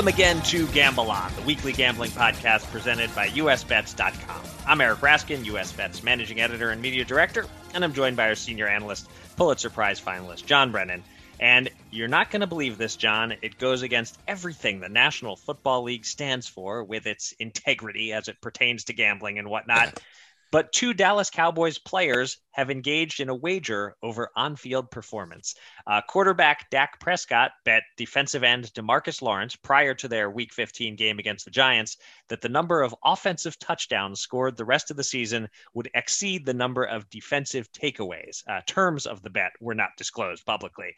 [0.00, 4.42] Welcome again to Gamble On, the weekly gambling podcast presented by USBets.com.
[4.66, 8.66] I'm Eric Raskin, USBets managing editor and media director, and I'm joined by our senior
[8.66, 11.04] analyst, Pulitzer Prize finalist, John Brennan.
[11.38, 13.34] And you're not going to believe this, John.
[13.42, 18.40] It goes against everything the National Football League stands for with its integrity as it
[18.40, 20.00] pertains to gambling and whatnot.
[20.52, 25.54] But two Dallas Cowboys players have engaged in a wager over on field performance.
[25.86, 31.18] Uh, quarterback Dak Prescott bet defensive end Demarcus Lawrence prior to their Week 15 game
[31.20, 31.96] against the Giants
[32.28, 36.54] that the number of offensive touchdowns scored the rest of the season would exceed the
[36.54, 38.42] number of defensive takeaways.
[38.48, 40.94] Uh, terms of the bet were not disclosed publicly.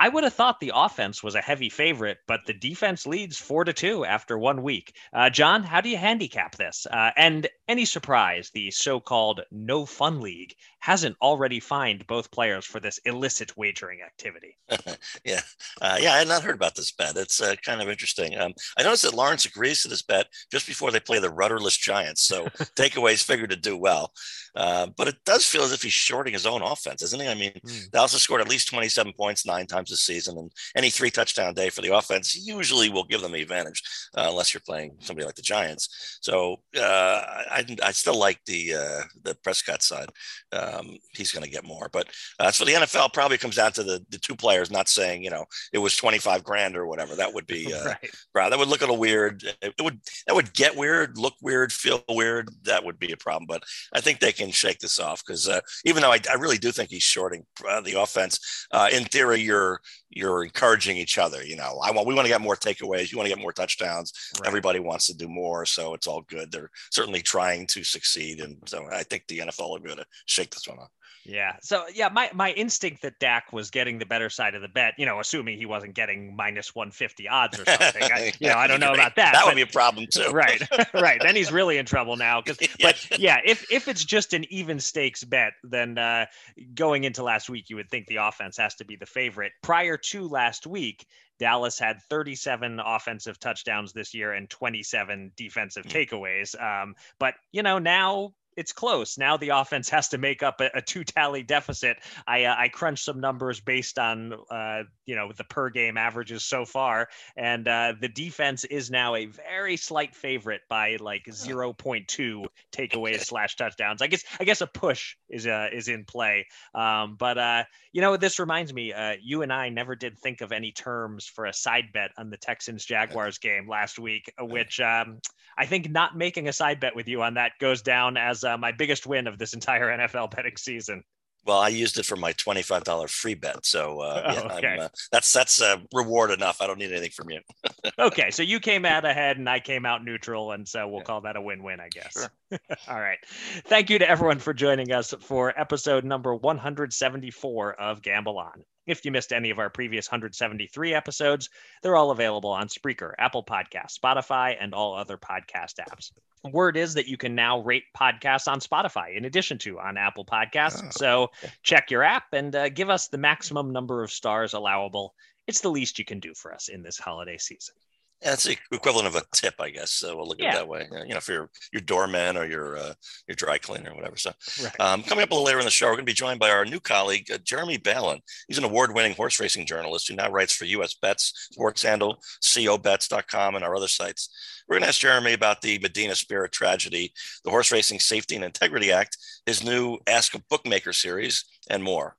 [0.00, 3.64] I would have thought the offense was a heavy favorite, but the defense leads four
[3.64, 4.96] to two after one week.
[5.12, 6.86] Uh, John, how do you handicap this?
[6.90, 12.80] Uh, and any surprise the so-called no fun league hasn't already fined both players for
[12.80, 14.56] this illicit wagering activity?
[15.24, 15.42] yeah,
[15.82, 17.16] uh, yeah, I had not heard about this bet.
[17.18, 18.38] It's uh, kind of interesting.
[18.38, 21.76] Um, I noticed that Lawrence agrees to this bet just before they play the rudderless
[21.76, 24.12] Giants, so takeaways figured to do well.
[24.56, 27.28] Uh, but it does feel as if he's shorting his own offense, isn't he?
[27.28, 27.90] I mean, mm.
[27.90, 31.54] Dallas has scored at least 27 points nine times this season, and any three touchdown
[31.54, 33.82] day for the offense usually will give them the advantage,
[34.16, 36.18] uh, unless you're playing somebody like the Giants.
[36.20, 40.08] So uh, I, I still like the uh, the Prescott side.
[40.52, 43.82] Um, he's going to get more, but uh, for the NFL, probably comes down to
[43.82, 47.14] the, the two players not saying you know it was 25 grand or whatever.
[47.14, 47.94] That would be uh,
[48.34, 48.50] right.
[48.50, 49.44] that would look a little weird.
[49.62, 52.48] It would that would get weird, look weird, feel weird.
[52.62, 53.46] That would be a problem.
[53.46, 53.62] But
[53.94, 56.72] I think they can shake this off because uh, even though I, I, really do
[56.72, 59.69] think he's shorting uh, the offense, uh, in theory, you're
[60.08, 61.44] you're encouraging each other.
[61.44, 63.10] You know, I want we want to get more takeaways.
[63.10, 64.12] You want to get more touchdowns.
[64.40, 64.48] Right.
[64.48, 66.50] Everybody wants to do more, so it's all good.
[66.50, 70.08] They're certainly trying to succeed, and so I think the NFL will be able to
[70.26, 70.90] shake this one off.
[71.24, 71.56] Yeah.
[71.60, 74.94] So yeah, my my instinct that Dak was getting the better side of the bet,
[74.96, 78.02] you know, assuming he wasn't getting minus one fifty odds or something.
[78.02, 79.34] I, you know, I don't know about that.
[79.34, 80.28] That would be a problem too.
[80.32, 80.62] right.
[80.94, 81.20] right.
[81.22, 82.40] Then he's really in trouble now.
[82.40, 86.26] Because but yeah, if if it's just an even stakes bet, then uh,
[86.74, 89.52] going into last week, you would think the offense has to be the favorite.
[89.62, 91.06] Prior to last week,
[91.38, 95.90] Dallas had 37 offensive touchdowns this year and 27 defensive hmm.
[95.90, 96.60] takeaways.
[96.60, 99.16] Um, but you know now it's close.
[99.16, 101.98] Now the offense has to make up a, a two tally deficit.
[102.26, 106.44] I uh, I crunched some numbers based on uh, you know the per game averages
[106.44, 112.44] so far, and uh, the defense is now a very slight favorite by like 0.2
[112.72, 114.02] takeaways slash touchdowns.
[114.02, 116.46] I guess I guess a push is uh, is in play.
[116.74, 120.40] Um, but uh, you know this reminds me, uh, you and I never did think
[120.40, 124.80] of any terms for a side bet on the Texans Jaguars game last week, which
[124.80, 125.20] um,
[125.56, 128.56] I think not making a side bet with you on that goes down as uh,
[128.58, 131.02] my biggest win of this entire NFL betting season.
[131.46, 134.78] Well, I used it for my twenty-five dollar free bet, so uh, oh, yeah, okay.
[134.78, 136.60] uh, that's that's uh, reward enough.
[136.60, 137.40] I don't need anything from you.
[137.98, 141.04] okay, so you came out ahead, and I came out neutral, and so we'll yeah.
[141.04, 142.12] call that a win-win, I guess.
[142.12, 142.58] Sure.
[142.88, 143.18] All right.
[143.66, 148.38] Thank you to everyone for joining us for episode number one hundred seventy-four of Gamble
[148.38, 148.62] On.
[148.86, 151.48] If you missed any of our previous 173 episodes,
[151.82, 156.10] they're all available on Spreaker, Apple Podcasts, Spotify, and all other podcast apps
[156.48, 160.24] word is that you can now rate podcasts on Spotify in addition to on Apple
[160.24, 160.82] Podcasts.
[160.84, 160.90] Oh.
[160.90, 161.30] So
[161.62, 165.14] check your app and uh, give us the maximum number of stars allowable.
[165.46, 167.74] It's the least you can do for us in this holiday season.
[168.22, 169.92] It's the equivalent of a tip, I guess.
[169.92, 170.52] So we'll look at yeah.
[170.52, 170.86] it that way.
[171.06, 172.92] You know, for your, your doorman or your uh,
[173.26, 174.16] your dry cleaner or whatever.
[174.16, 174.32] So,
[174.62, 174.80] right.
[174.80, 176.50] um, coming up a little later in the show, we're going to be joined by
[176.50, 178.20] our new colleague, uh, Jeremy Balan.
[178.46, 182.22] He's an award winning horse racing journalist who now writes for US Bets, Sports Handle,
[182.42, 184.28] COBets.com, and our other sites.
[184.68, 187.12] We're going to ask Jeremy about the Medina Spirit tragedy,
[187.44, 189.16] the Horse Racing Safety and Integrity Act,
[189.46, 192.16] his new Ask a Bookmaker series, and more.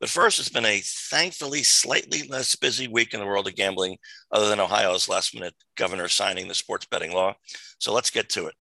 [0.00, 3.98] But first, it's been a thankfully slightly less busy week in the world of gambling,
[4.30, 7.34] other than Ohio's last minute governor signing the sports betting law.
[7.78, 8.54] So let's get to it.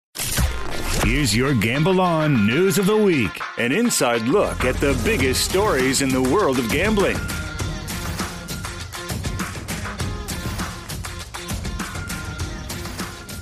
[1.04, 6.02] Here's your Gamble On News of the Week an inside look at the biggest stories
[6.02, 7.18] in the world of gambling.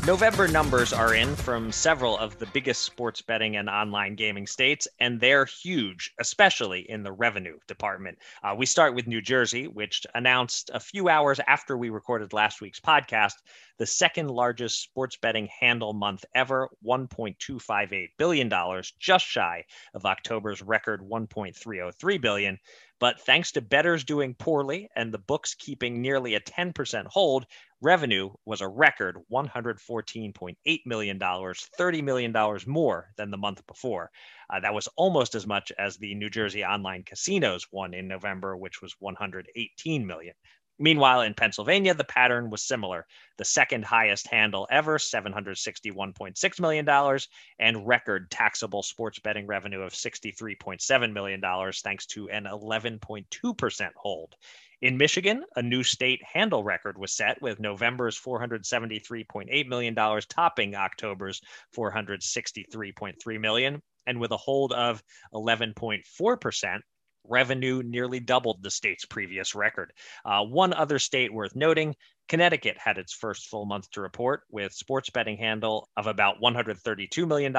[0.07, 4.87] November numbers are in from several of the biggest sports betting and online gaming states,
[5.01, 8.19] and they're huge, especially in the revenue department.
[8.43, 12.61] Uh, we start with New Jersey, which announced a few hours after we recorded last
[12.61, 13.33] week's podcast
[13.79, 19.65] the second largest sports betting handle month ever, $1.258 billion, just shy
[19.95, 22.59] of October's record $1.303 billion.
[23.01, 27.47] But thanks to bettors doing poorly and the books keeping nearly a 10% hold,
[27.81, 32.33] revenue was a record $114.8 million, $30 million
[32.67, 34.11] more than the month before.
[34.49, 38.57] Uh, that was almost as much as the New Jersey online casinos won in November,
[38.57, 40.35] which was 118 million.
[40.79, 43.07] Meanwhile, in Pennsylvania, the pattern was similar.
[43.39, 47.19] The second highest handle ever, $761.6 million,
[47.61, 51.41] and record taxable sports betting revenue of $63.7 million,
[51.83, 54.35] thanks to an 11.2% hold.
[54.83, 61.41] In Michigan, a new state handle record was set with November's $473.8 million topping October's
[61.77, 66.81] 463.3 million, and with a hold of 11.4%,
[67.25, 69.93] revenue nearly doubled the state's previous record.
[70.25, 71.95] Uh, one other state worth noting
[72.27, 77.29] Connecticut had its first full month to report with sports betting handle of about $132
[77.29, 77.55] million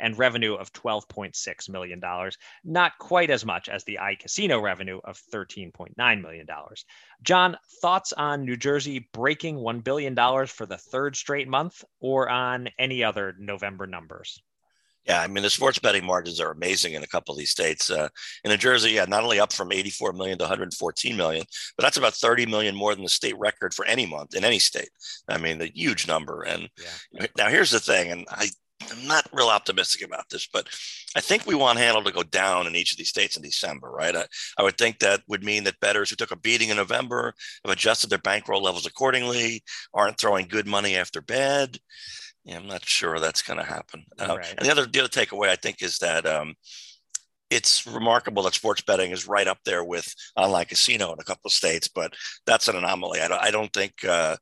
[0.00, 2.02] and revenue of $12.6 million,
[2.64, 6.46] not quite as much as the iCasino revenue of $13.9 million.
[7.22, 10.16] John, thoughts on New Jersey breaking $1 billion
[10.46, 14.42] for the third straight month or on any other November numbers?
[15.06, 17.90] Yeah, I mean the sports betting margins are amazing in a couple of these states.
[17.90, 18.08] Uh,
[18.44, 21.44] in New Jersey, yeah, not only up from 84 million to 114 million,
[21.76, 24.60] but that's about 30 million more than the state record for any month in any
[24.60, 24.90] state.
[25.28, 26.42] I mean, the huge number.
[26.42, 26.68] And
[27.12, 27.26] yeah.
[27.36, 28.48] now here's the thing, and I
[28.90, 30.66] I'm not real optimistic about this, but
[31.14, 33.90] I think we want handle to go down in each of these states in December,
[33.90, 34.14] right?
[34.14, 34.24] I,
[34.58, 37.34] I, would think that would mean that bettors who took a beating in November
[37.64, 39.62] have adjusted their bankroll levels accordingly,
[39.94, 41.78] aren't throwing good money after bad
[42.44, 44.04] yeah, I'm not sure that's going to happen.
[44.18, 44.54] Uh, right.
[44.56, 46.54] And the other, the other takeaway I think is that um,
[47.50, 51.48] it's remarkable that sports betting is right up there with online casino in a couple
[51.48, 52.14] of states, but
[52.46, 53.20] that's an anomaly.
[53.20, 54.04] I don't, I don't think.
[54.04, 54.36] Uh,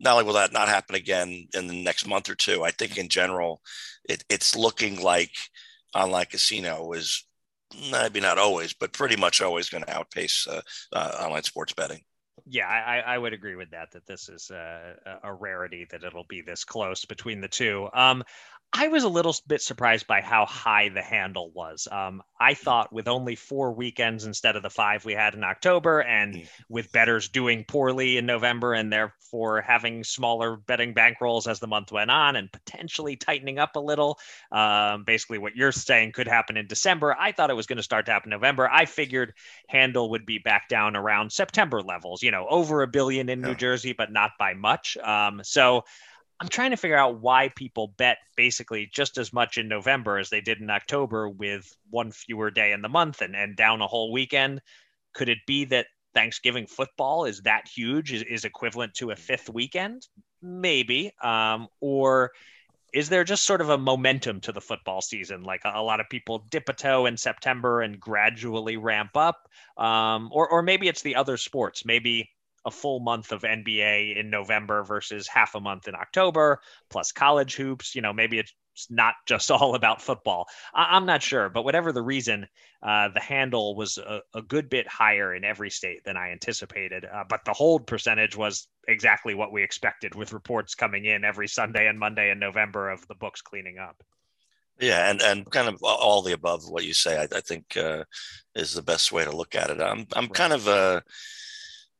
[0.00, 2.98] not only will that not happen again in the next month or two, I think
[2.98, 3.60] in general,
[4.08, 5.32] it, it's looking like
[5.92, 7.26] online casino is
[7.90, 10.60] maybe not always, but pretty much always going to outpace uh,
[10.92, 12.00] uh, online sports betting
[12.46, 13.92] yeah, I, I would agree with that.
[13.92, 17.88] That this is a, a rarity that it'll be this close between the two.
[17.92, 18.24] Um,
[18.72, 21.88] I was a little bit surprised by how high the handle was.
[21.90, 26.00] Um, I thought with only four weekends instead of the five we had in October,
[26.00, 26.48] and mm.
[26.68, 31.92] with bettors doing poorly in November and therefore having smaller betting bankrolls as the month
[31.92, 34.18] went on and potentially tightening up a little,
[34.52, 37.16] um, basically what you're saying could happen in December.
[37.18, 38.68] I thought it was going to start to happen in November.
[38.70, 39.32] I figured
[39.66, 43.46] handle would be back down around September levels, you know, over a billion in yeah.
[43.48, 44.98] New Jersey, but not by much.
[44.98, 45.84] Um, so
[46.40, 50.30] I'm trying to figure out why people bet basically just as much in November as
[50.30, 53.88] they did in October with one fewer day in the month and, and down a
[53.88, 54.60] whole weekend.
[55.14, 59.50] Could it be that Thanksgiving football is that huge, is, is equivalent to a fifth
[59.50, 60.06] weekend?
[60.40, 61.12] Maybe.
[61.22, 62.30] Um, or
[62.92, 65.42] is there just sort of a momentum to the football season?
[65.42, 69.48] Like a, a lot of people dip a toe in September and gradually ramp up.
[69.76, 71.84] Um, or, or maybe it's the other sports.
[71.84, 72.30] Maybe
[72.68, 77.56] a full month of NBA in November versus half a month in October, plus college
[77.56, 77.96] hoops.
[77.96, 78.54] You know, maybe it's
[78.90, 80.46] not just all about football.
[80.72, 82.46] I- am not sure, but whatever the reason,
[82.82, 87.04] uh, the handle was a-, a, good bit higher in every state than I anticipated.
[87.04, 91.48] Uh, but the hold percentage was exactly what we expected, with reports coming in every
[91.48, 94.04] Sunday and Monday in November of the books cleaning up.
[94.80, 98.04] Yeah, and and kind of all the above what you say, I, I think uh,
[98.54, 99.80] is the best way to look at it.
[99.80, 100.34] I'm I'm right.
[100.34, 101.00] kind of uh,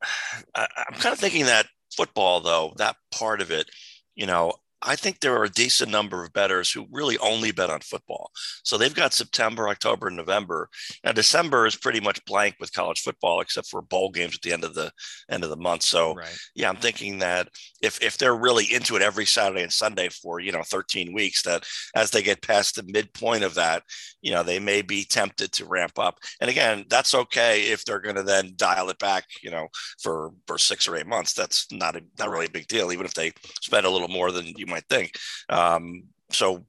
[0.55, 3.71] I, I'm kind of thinking that football, though, that part of it,
[4.14, 7.70] you know, I think there are a decent number of bettors who really only bet
[7.70, 8.30] on football.
[8.62, 10.68] So they've got September, October, and November.
[11.04, 14.52] Now December is pretty much blank with college football, except for bowl games at the
[14.52, 14.92] end of the
[15.30, 15.82] end of the month.
[15.82, 16.38] So right.
[16.54, 17.49] yeah, I'm thinking that
[17.82, 21.42] if if they're really into it every Saturday and Sunday for you know 13 weeks,
[21.42, 21.64] that
[21.97, 23.82] as they get past the midpoint of that,
[24.20, 26.18] you know they may be tempted to ramp up.
[26.40, 29.68] And again, that's okay if they're going to then dial it back, you know,
[30.00, 31.32] for for six or eight months.
[31.32, 34.30] That's not a, not really a big deal, even if they spend a little more
[34.30, 35.17] than you might think.
[35.49, 36.65] Um, so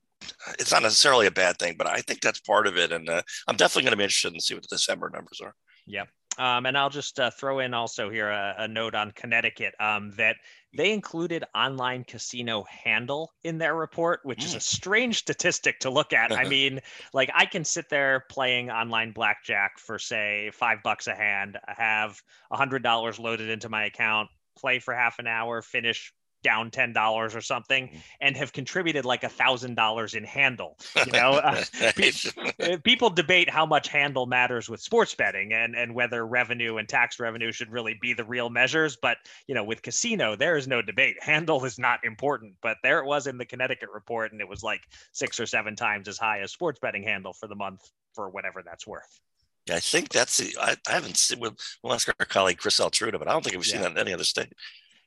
[0.58, 2.92] it's not necessarily a bad thing, but I think that's part of it.
[2.92, 5.54] And uh, I'm definitely going to be interested in see what the December numbers are.
[5.86, 6.06] Yeah.
[6.38, 10.12] Um, and I'll just uh, throw in also here a, a note on Connecticut um,
[10.12, 10.38] that
[10.74, 14.46] they included online casino handle in their report, which mm.
[14.46, 14.62] is a mm.
[14.62, 16.32] strange statistic to look at.
[16.32, 16.80] I mean,
[17.14, 22.22] like I can sit there playing online blackjack for say five bucks a hand, have
[22.52, 26.94] a hundred dollars loaded into my account, play for half an hour, finish down ten
[26.94, 27.98] dollars or something, mm-hmm.
[28.22, 30.78] and have contributed like a thousand dollars in handle.
[31.06, 35.94] You know, uh, uh, people debate how much handle matters with sports betting and and
[35.94, 38.98] whether revenue and tax revenue should really be the real measures.
[39.02, 39.18] But
[39.48, 41.18] you know, with casino, there is no debate.
[41.22, 44.64] Handle is not important, but there it was in the Connecticut report, and it was
[44.64, 44.82] like
[45.12, 48.62] six or seven times as high as sports betting handle for the month for whatever
[48.64, 49.20] that's worth.
[49.68, 50.56] Yeah, I think that's the.
[50.60, 51.40] I, I haven't seen.
[51.40, 53.98] We'll, we'll ask our colleague Chris Altruda, but I don't think we've seen that in
[53.98, 54.54] any other state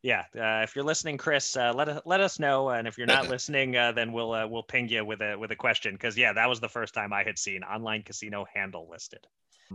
[0.03, 3.29] yeah, uh, if you're listening, Chris, uh, let let us know, and if you're not
[3.31, 6.33] listening, uh, then we'll uh, we'll ping you with a with a question because yeah,
[6.33, 9.27] that was the first time I had seen online casino handle listed.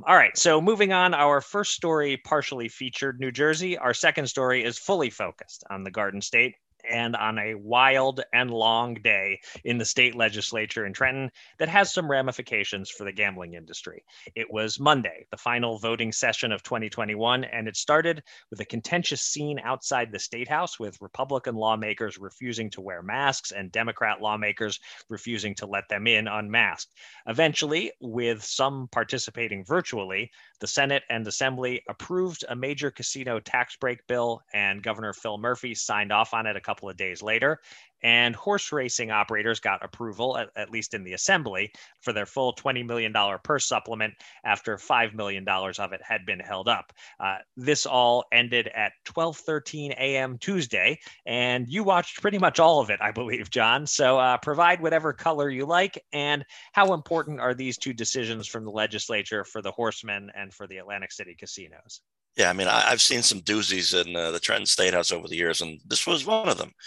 [0.05, 3.77] All right, so moving on, our first story partially featured New Jersey.
[3.77, 6.55] Our second story is fully focused on the Garden State
[6.89, 11.93] and on a wild and long day in the state legislature in Trenton that has
[11.93, 14.03] some ramifications for the gambling industry.
[14.35, 19.21] It was Monday, the final voting session of 2021, and it started with a contentious
[19.21, 24.79] scene outside the state house with Republican lawmakers refusing to wear masks and Democrat lawmakers
[25.09, 26.93] refusing to let them in unmasked.
[27.27, 34.05] Eventually, with some participating virtually, the Senate and Assembly approved a major casino tax break
[34.07, 37.59] bill, and Governor Phil Murphy signed off on it a couple of days later
[38.03, 42.53] and horse racing operators got approval, at, at, least in the assembly, for their full
[42.53, 46.93] $20 million purse supplement after $5 million of it had been held up.
[47.19, 50.37] Uh, this all ended at 12:13 a.m.
[50.37, 53.87] Tuesday, and you watched pretty much all of it, I believe, John.
[53.87, 56.03] So uh, provide whatever color you like.
[56.13, 60.67] And how important are these two decisions from the legislature for the horsemen and for
[60.67, 62.01] the Atlantic City casinos?
[62.37, 65.27] Yeah, I mean, I, have seen some doozies in uh, the Trenton State House over
[65.27, 66.71] the years, and this was one of them.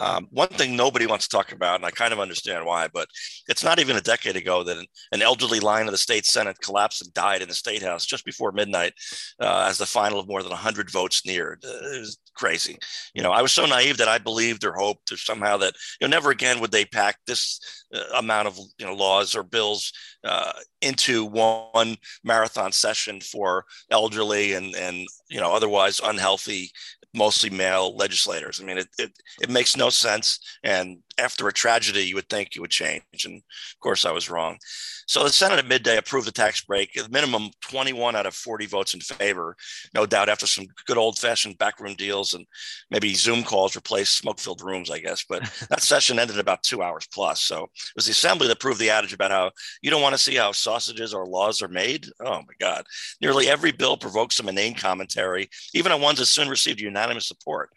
[0.00, 3.08] Um, one thing nobody wants to talk about, and I kind of understand why, but
[3.48, 7.02] it's not even a decade ago that an elderly line of the state Senate collapsed
[7.02, 8.92] and died in the State House just before midnight
[9.40, 11.64] uh, as the final of more than 100 votes neared.
[11.64, 12.76] Uh, it was crazy.
[13.14, 16.06] You know, I was so naive that I believed or hoped or somehow that, you
[16.06, 17.58] know, never again would they pack this
[17.94, 19.92] uh, amount of, you know, laws or bills
[20.24, 24.95] uh, into one marathon session for elderly and and
[25.28, 26.70] you know otherwise unhealthy
[27.16, 28.60] mostly male legislators.
[28.60, 29.10] I mean, it, it,
[29.40, 30.38] it makes no sense.
[30.62, 33.02] And after a tragedy, you would think it would change.
[33.24, 34.58] And of course, I was wrong.
[35.06, 38.92] So the Senate at midday approved the tax break, minimum 21 out of 40 votes
[38.92, 39.56] in favor.
[39.94, 42.44] No doubt after some good old fashioned backroom deals and
[42.90, 45.24] maybe Zoom calls replaced smoke filled rooms, I guess.
[45.28, 47.40] But that session ended about two hours plus.
[47.40, 50.20] So it was the assembly that proved the adage about how you don't want to
[50.20, 52.06] see how sausages or laws are made.
[52.20, 52.84] Oh my God.
[53.20, 57.70] Nearly every bill provoked some inane commentary, even on ones that soon received unanimous support.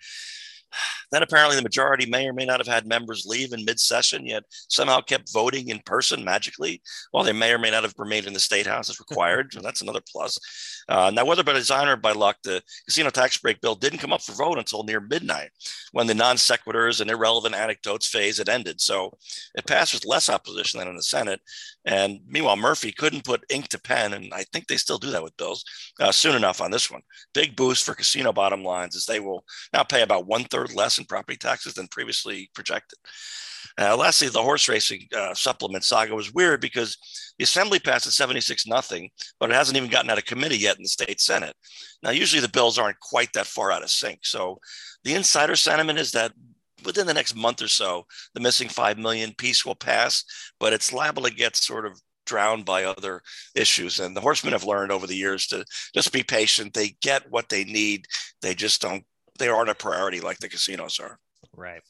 [1.11, 4.43] Then apparently the majority may or may not have had members leave in mid-session, yet
[4.67, 8.33] somehow kept voting in person magically, while they may or may not have remained in
[8.33, 9.51] the state house as required.
[9.53, 10.38] so that's another plus.
[10.88, 14.13] Uh, now, whether by design or by luck, the casino tax break bill didn't come
[14.13, 15.49] up for vote until near midnight,
[15.91, 18.81] when the non sequiturs and irrelevant anecdotes phase had ended.
[18.81, 19.11] So
[19.55, 21.41] it passed with less opposition than in the Senate.
[21.89, 25.24] And meanwhile, Murphy couldn't put ink to pen, and I think they still do that
[25.24, 25.63] with bills
[26.00, 27.01] uh, soon enough on this one.
[27.34, 29.43] Big boost for casino bottom lines as they will
[29.74, 33.00] now pay about one third less in property taxes than previously projected.
[33.81, 36.96] Uh, lastly, the horse racing uh, supplement saga was weird because
[37.39, 40.77] the assembly passed at 76 nothing, but it hasn't even gotten out of committee yet
[40.77, 41.55] in the state senate.
[42.03, 44.27] Now, usually the bills aren't quite that far out of sync.
[44.27, 44.60] So
[45.03, 46.34] the insider sentiment is that
[46.86, 50.24] within the next month or so, the missing 5 million piece will pass,
[50.59, 53.21] but it's liable to get sort of drowned by other
[53.55, 54.00] issues.
[54.00, 56.74] And the horsemen have learned over the years to just be patient.
[56.74, 58.05] They get what they need.
[58.41, 59.03] They just don't,
[59.39, 61.17] they aren't a priority like the casinos are.
[61.55, 61.81] Right.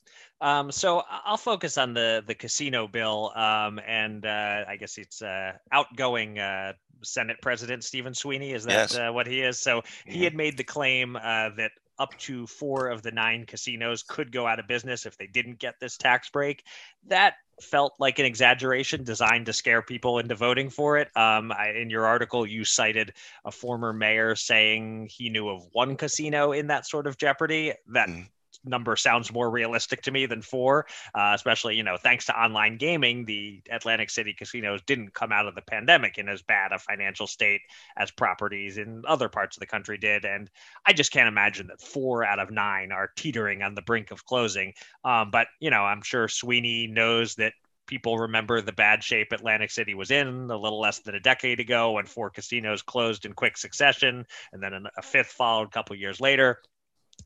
[0.42, 5.22] Um, so I'll focus on the the casino bill, um, and uh, I guess it's
[5.22, 8.54] uh, outgoing uh, Senate President Stephen Sweeney.
[8.54, 8.96] Is that yes.
[8.96, 9.60] Uh, what he is?
[9.60, 10.24] So he mm-hmm.
[10.24, 14.48] had made the claim uh, that up to four of the nine casinos could go
[14.48, 16.64] out of business if they didn't get this tax break.
[17.08, 21.16] That felt like an exaggeration designed to scare people into voting for it.
[21.16, 23.14] Um, I, in your article, you cited
[23.44, 27.74] a former mayor saying he knew of one casino in that sort of jeopardy.
[27.88, 28.26] That mm
[28.64, 30.86] number sounds more realistic to me than four,
[31.16, 35.48] uh, especially, you know, thanks to online gaming, the Atlantic City casinos didn't come out
[35.48, 37.62] of the pandemic in as bad a financial state
[37.98, 40.26] as properties in other parts of the country did.
[40.26, 40.50] And
[40.86, 44.26] I just can't imagine that four out of nine are teetering on the brink of
[44.26, 44.74] closing.
[45.04, 47.54] Um, but, you know, I'm sure Sweeney knows that
[47.88, 51.60] people remember the bad shape Atlantic City was in a little less than a decade
[51.60, 55.96] ago when four casinos closed in quick succession and then a fifth followed a couple
[55.96, 56.60] years later.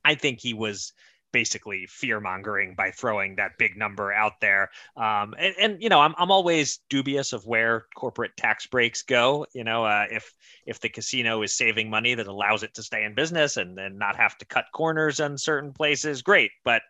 [0.05, 0.93] I think he was
[1.33, 4.69] basically fear mongering by throwing that big number out there.
[4.95, 9.45] Um, and, and, you know, I'm, I'm always dubious of where corporate tax breaks go.
[9.53, 10.33] You know, uh, if
[10.65, 13.97] if the casino is saving money that allows it to stay in business and then
[13.97, 16.51] not have to cut corners on certain places, great.
[16.63, 16.83] But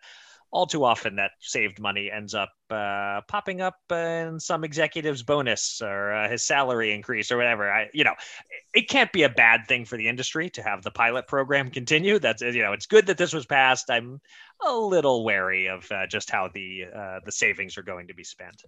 [0.54, 5.82] all too often that saved money ends up uh, popping up in some executive's bonus
[5.82, 7.68] or uh, his salary increase or whatever.
[7.68, 8.14] I, you know,
[8.72, 12.20] it can't be a bad thing for the industry to have the pilot program continue.
[12.20, 13.90] That's you know, it's good that this was passed.
[13.90, 14.20] I'm
[14.64, 18.24] a little wary of uh, just how the uh, the savings are going to be
[18.24, 18.62] spent.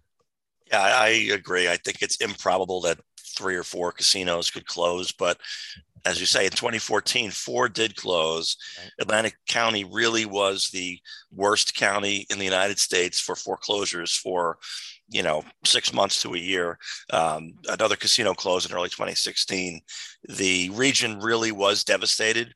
[0.73, 1.69] Yeah, I agree.
[1.69, 5.39] I think it's improbable that three or four casinos could close, but
[6.07, 8.57] as you say, in 2014, four did close.
[8.79, 8.91] Right.
[9.01, 11.01] Atlantic County really was the
[11.35, 14.59] worst county in the United States for foreclosures for,
[15.09, 16.79] you know, six months to a year.
[17.13, 19.81] Um, another casino closed in early 2016.
[20.29, 22.55] The region really was devastated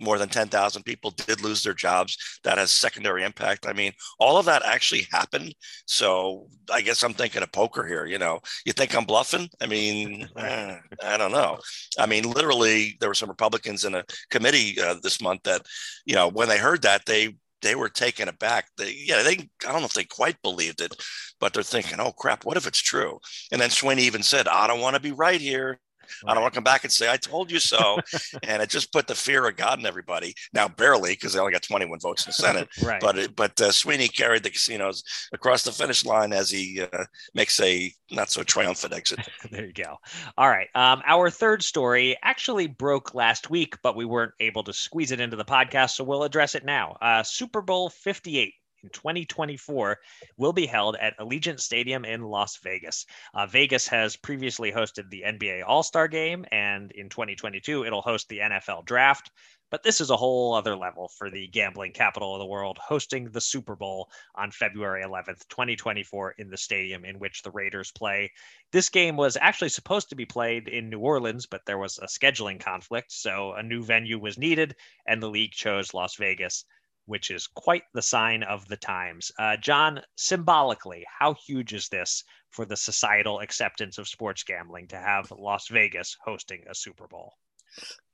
[0.00, 2.16] more than 10,000 people did lose their jobs.
[2.44, 3.66] That has secondary impact.
[3.66, 5.54] I mean, all of that actually happened.
[5.86, 8.06] So I guess I'm thinking of poker here.
[8.06, 9.48] You know, you think I'm bluffing?
[9.60, 11.58] I mean, eh, I don't know.
[11.98, 15.66] I mean, literally, there were some Republicans in a committee uh, this month that,
[16.04, 18.68] you know, when they heard that, they they were taken aback.
[18.76, 19.32] They, yeah, they,
[19.66, 20.94] I don't know if they quite believed it,
[21.40, 23.18] but they're thinking, oh crap, what if it's true?
[23.52, 25.78] And then Sweeney even said, I don't want to be right here.
[26.26, 27.98] I don't want to come back and say, I told you so.
[28.42, 30.34] and it just put the fear of God in everybody.
[30.52, 32.68] Now, barely, because they only got 21 votes in the Senate.
[32.82, 33.00] right.
[33.00, 35.02] But it, but uh, Sweeney carried the casinos
[35.32, 39.20] across the finish line as he uh, makes a not so triumphant exit.
[39.50, 39.96] there you go.
[40.36, 40.68] All right.
[40.74, 45.20] Um, our third story actually broke last week, but we weren't able to squeeze it
[45.20, 45.90] into the podcast.
[45.90, 46.96] So we'll address it now.
[47.00, 49.98] Uh, Super Bowl 58 in 2024
[50.36, 53.06] will be held at Allegiant Stadium in Las Vegas.
[53.34, 58.28] Uh, Vegas has previously hosted the NBA All Star Game, and in 2022, it'll host
[58.28, 59.30] the NFL Draft.
[59.70, 63.30] But this is a whole other level for the gambling capital of the world, hosting
[63.30, 68.32] the Super Bowl on February 11th, 2024, in the stadium in which the Raiders play.
[68.72, 72.06] This game was actually supposed to be played in New Orleans, but there was a
[72.06, 74.74] scheduling conflict, so a new venue was needed,
[75.06, 76.64] and the league chose Las Vegas
[77.06, 79.32] which is quite the sign of the times.
[79.38, 84.98] Uh, John, symbolically, how huge is this for the societal acceptance of sports gambling to
[84.98, 87.34] have Las Vegas hosting a Super Bowl?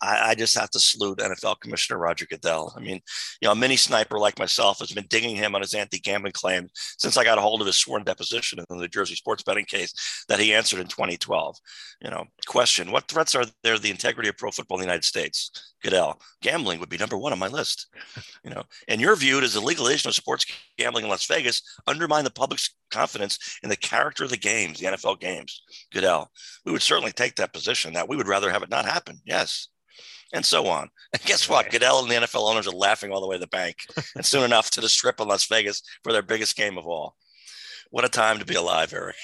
[0.02, 2.72] I, I, just have to salute NFL Commissioner Roger Goodell.
[2.76, 3.00] I mean,
[3.40, 6.68] you know, a mini sniper like myself has been digging him on his anti-gambling claim
[6.98, 9.64] since I got a hold of his sworn deposition in the New Jersey sports betting
[9.64, 11.56] case that he answered in 2012.
[12.02, 14.86] You know, question: What threats are there to the integrity of pro football in the
[14.86, 15.50] United States?
[15.82, 17.86] Goodell, gambling would be number one on my list.
[18.44, 20.46] You know, and you're viewed as the legalization of sports
[20.78, 24.86] gambling in Las Vegas undermine the public's confidence in the character of the games, the
[24.86, 25.62] NFL games.
[25.92, 26.30] Goodell,
[26.64, 27.94] we would certainly take that position.
[27.94, 29.20] That we would rather have it not happen.
[29.24, 29.45] Yes
[30.36, 30.88] and so on.
[31.12, 31.70] And guess what?
[31.70, 33.76] Goodell and the NFL owners are laughing all the way to the bank,
[34.16, 37.14] and soon enough to the strip in Las Vegas for their biggest game of all
[37.90, 39.16] what a time to be alive, Eric.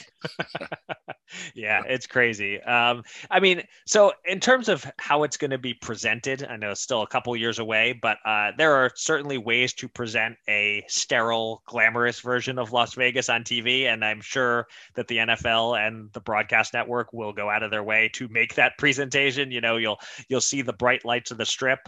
[1.55, 2.61] yeah, it's crazy.
[2.63, 6.71] Um, I mean, so in terms of how it's going to be presented, I know
[6.71, 10.85] it's still a couple years away, but uh, there are certainly ways to present a
[10.89, 16.13] sterile, glamorous version of Las Vegas on TV, and I'm sure that the NFL and
[16.13, 19.51] the broadcast network will go out of their way to make that presentation.
[19.51, 19.99] You know, you'll
[20.29, 21.81] you'll see the bright lights of the strip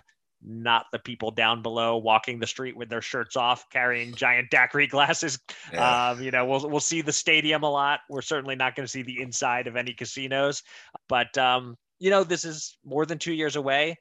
[0.44, 4.86] not the people down below walking the street with their shirts off, carrying giant daiquiri
[4.86, 5.38] glasses.
[5.72, 6.10] Yeah.
[6.10, 8.00] Um, you know, we'll we'll see the stadium a lot.
[8.08, 10.62] We're certainly not going to see the inside of any casinos,
[11.08, 13.96] but um, you know, this is more than two years away.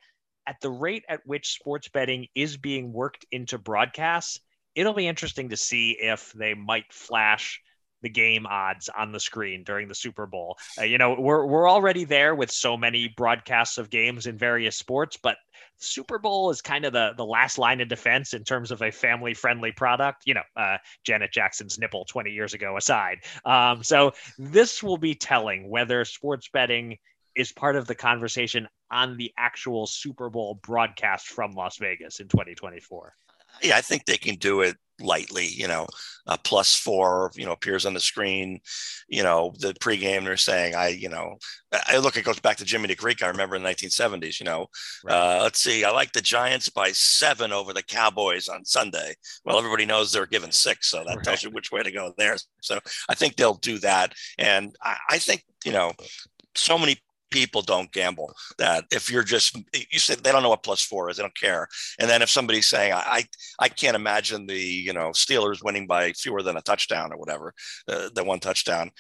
[0.46, 4.40] At the rate at which sports betting is being worked into broadcasts,
[4.76, 7.62] it'll be interesting to see if they might flash
[8.04, 10.58] the game odds on the screen during the Super Bowl.
[10.78, 14.78] Uh, you know, we're we're already there with so many broadcasts of games in various
[14.78, 15.38] sports, but
[15.78, 18.92] Super Bowl is kind of the the last line of defense in terms of a
[18.92, 20.24] family friendly product.
[20.26, 23.20] You know, uh, Janet Jackson's nipple 20 years ago aside.
[23.46, 26.98] Um, so this will be telling whether sports betting
[27.36, 32.28] is part of the conversation on the actual Super Bowl broadcast from Las Vegas in
[32.28, 33.16] 2024.
[33.62, 35.88] Yeah, I think they can do it lightly, you know,
[36.28, 38.60] uh, plus four, you know, appears on the screen,
[39.08, 41.38] you know, the pregame they're saying, I, you know,
[41.72, 43.22] I look, it goes back to Jimmy the Greek.
[43.22, 44.68] I remember in the 1970s, you know,
[45.04, 45.14] right.
[45.14, 49.16] uh, let's see, I like the Giants by seven over the Cowboys on Sunday.
[49.44, 50.90] Well, everybody knows they're given six.
[50.90, 51.24] So that right.
[51.24, 52.38] tells you which way to go there.
[52.62, 54.14] So I think they'll do that.
[54.38, 55.92] And I, I think, you know,
[56.56, 56.98] so many
[57.34, 58.34] people don't gamble.
[58.60, 61.36] That if you're just you said they don't know what plus four is, they don't
[61.36, 61.68] care.
[62.00, 63.26] And then if somebody's saying I
[63.60, 67.54] I can't imagine the you know Steelers winning by fewer than a touchdown or whatever,
[67.90, 68.92] uh, the one touchdown,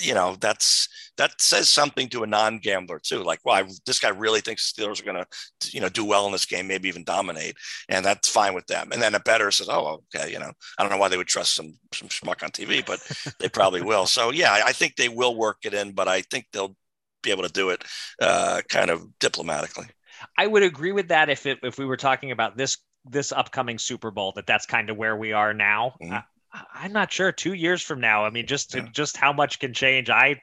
[0.00, 4.40] you know that's that says something to a non-gambler too like well this guy really
[4.40, 7.54] thinks steelers are going to you know do well in this game maybe even dominate
[7.88, 10.82] and that's fine with them and then a better says oh okay you know i
[10.82, 13.00] don't know why they would trust some some schmuck on tv but
[13.38, 16.46] they probably will so yeah I think they will work it in but i think
[16.52, 16.74] they'll
[17.24, 17.82] be able to do it
[18.20, 19.86] uh, kind of diplomatically.
[20.38, 23.78] I would agree with that if it, if we were talking about this this upcoming
[23.78, 25.94] Super Bowl that that's kind of where we are now.
[26.02, 26.24] Mhm.
[26.72, 27.32] I'm not sure.
[27.32, 28.86] Two years from now, I mean, just Yeah.
[28.92, 30.08] just how much can change.
[30.08, 30.40] I,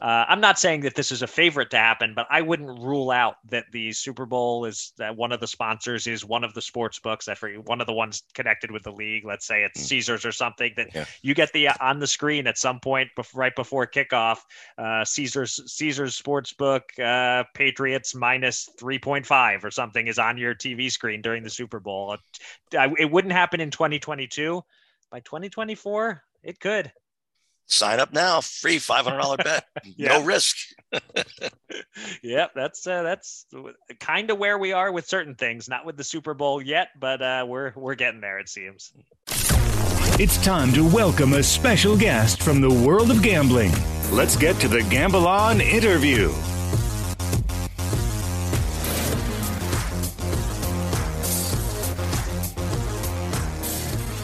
[0.00, 3.10] uh, I'm not saying that this is a favorite to happen, but I wouldn't rule
[3.10, 6.62] out that the Super Bowl is that one of the sponsors is one of the
[6.62, 7.26] sports books.
[7.26, 9.24] I forget one of the ones connected with the league.
[9.24, 9.86] Let's say it's Mm.
[9.86, 11.06] Caesars or something that Yeah.
[11.22, 14.38] you get the uh, on the screen at some point bef- right before kickoff.
[14.76, 21.20] Uh, Caesars Caesars Sportsbook uh, Patriots minus 3.5 or something is on your TV screen
[21.20, 22.16] during the Super Bowl.
[22.72, 24.62] It wouldn't happen in 2022.
[25.10, 26.92] By 2024, it could.
[27.70, 29.66] Sign up now, free five hundred dollar bet,
[29.96, 30.18] Yeah.
[30.18, 30.56] no risk.
[32.22, 33.44] Yep, that's uh, that's
[34.00, 35.68] kind of where we are with certain things.
[35.68, 38.38] Not with the Super Bowl yet, but uh, we're we're getting there.
[38.38, 38.92] It seems.
[40.18, 43.72] It's time to welcome a special guest from the world of gambling.
[44.10, 46.32] Let's get to the Gamble On interview.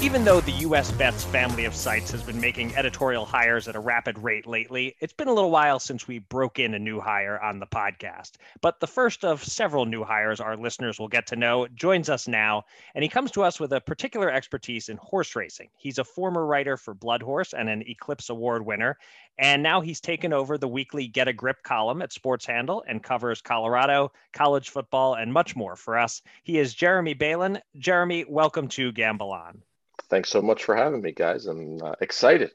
[0.04, 3.80] Even though the US Bets family of sites has been making editorial hires at a
[3.80, 7.40] rapid rate lately, it's been a little while since we broke in a new hire
[7.40, 8.32] on the podcast.
[8.60, 12.28] But the first of several new hires our listeners will get to know joins us
[12.28, 12.64] now,
[12.94, 15.70] and he comes to us with a particular expertise in horse racing.
[15.74, 18.98] He's a former writer for Blood Horse and an Eclipse Award winner,
[19.38, 23.02] and now he's taken over the weekly Get a Grip column at Sports Handle and
[23.02, 26.20] covers Colorado, college football, and much more for us.
[26.42, 27.58] He is Jeremy Balan.
[27.78, 29.62] Jeremy, welcome to Gamble On.
[30.08, 31.46] Thanks so much for having me, guys.
[31.46, 32.50] I'm uh, excited.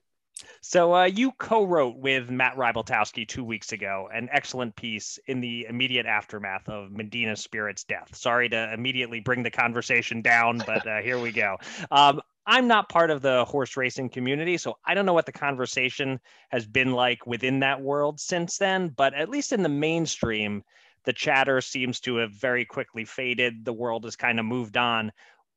[0.61, 5.65] So uh, you co-wrote with Matt Rybaltowski two weeks ago an excellent piece in the
[5.69, 8.15] immediate aftermath of Medina Spirit's death.
[8.15, 11.57] Sorry to immediately bring the conversation down, but uh, here we go.
[11.91, 15.31] Um, I'm not part of the horse racing community, so I don't know what the
[15.31, 18.89] conversation has been like within that world since then.
[18.89, 20.63] But at least in the mainstream,
[21.05, 23.65] the chatter seems to have very quickly faded.
[23.65, 25.11] The world has kind of moved on.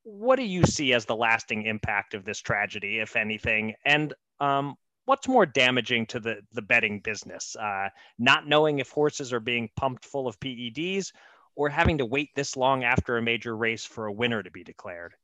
[0.05, 3.75] What do you see as the lasting impact of this tragedy, if anything?
[3.85, 7.57] And um, what's more damaging to the the betting business?
[7.57, 7.89] Uh,
[8.19, 11.13] not knowing if horses are being pumped full of PEDs,
[11.55, 14.65] or having to wait this long after a major race for a winner to be
[14.65, 15.15] declared?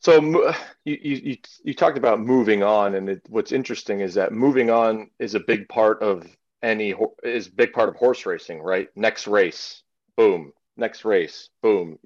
[0.00, 4.70] So you, you you talked about moving on, and it, what's interesting is that moving
[4.70, 6.26] on is a big part of
[6.62, 8.88] any is big part of horse racing, right?
[8.96, 9.82] Next race,
[10.16, 10.52] boom.
[10.76, 11.98] Next race, boom.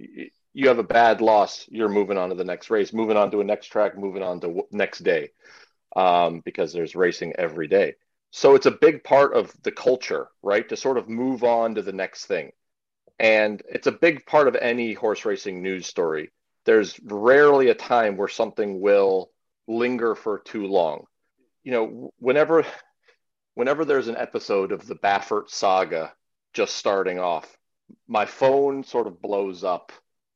[0.55, 3.41] You have a bad loss, you're moving on to the next race, moving on to
[3.41, 5.31] a next track, moving on to w- next day,
[5.97, 7.97] um, because there's racing every day.
[8.31, 10.69] So it's a big part of the culture, right?
[10.69, 12.53] To sort of move on to the next thing,
[13.19, 16.31] and it's a big part of any horse racing news story
[16.65, 19.31] there's rarely a time where something will
[19.69, 21.05] linger for too long.
[21.63, 22.65] You know, whenever
[23.55, 26.13] whenever there's an episode of the Baffert saga
[26.55, 27.59] just starting off,
[28.09, 29.93] my phone sort of blows up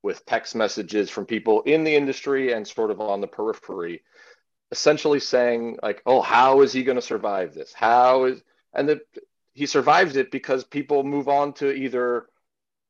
[0.09, 4.03] with text messages from people in the industry and sort of on the periphery
[4.71, 7.75] essentially saying like, "Oh, how is he going to survive this?
[7.75, 8.43] How is
[8.73, 9.01] and the,
[9.53, 12.27] he survives it because people move on to either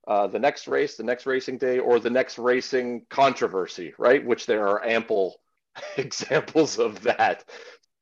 [0.07, 4.25] uh, the next race, the next racing day, or the next racing controversy, right?
[4.25, 5.41] Which there are ample
[5.97, 7.45] examples of that.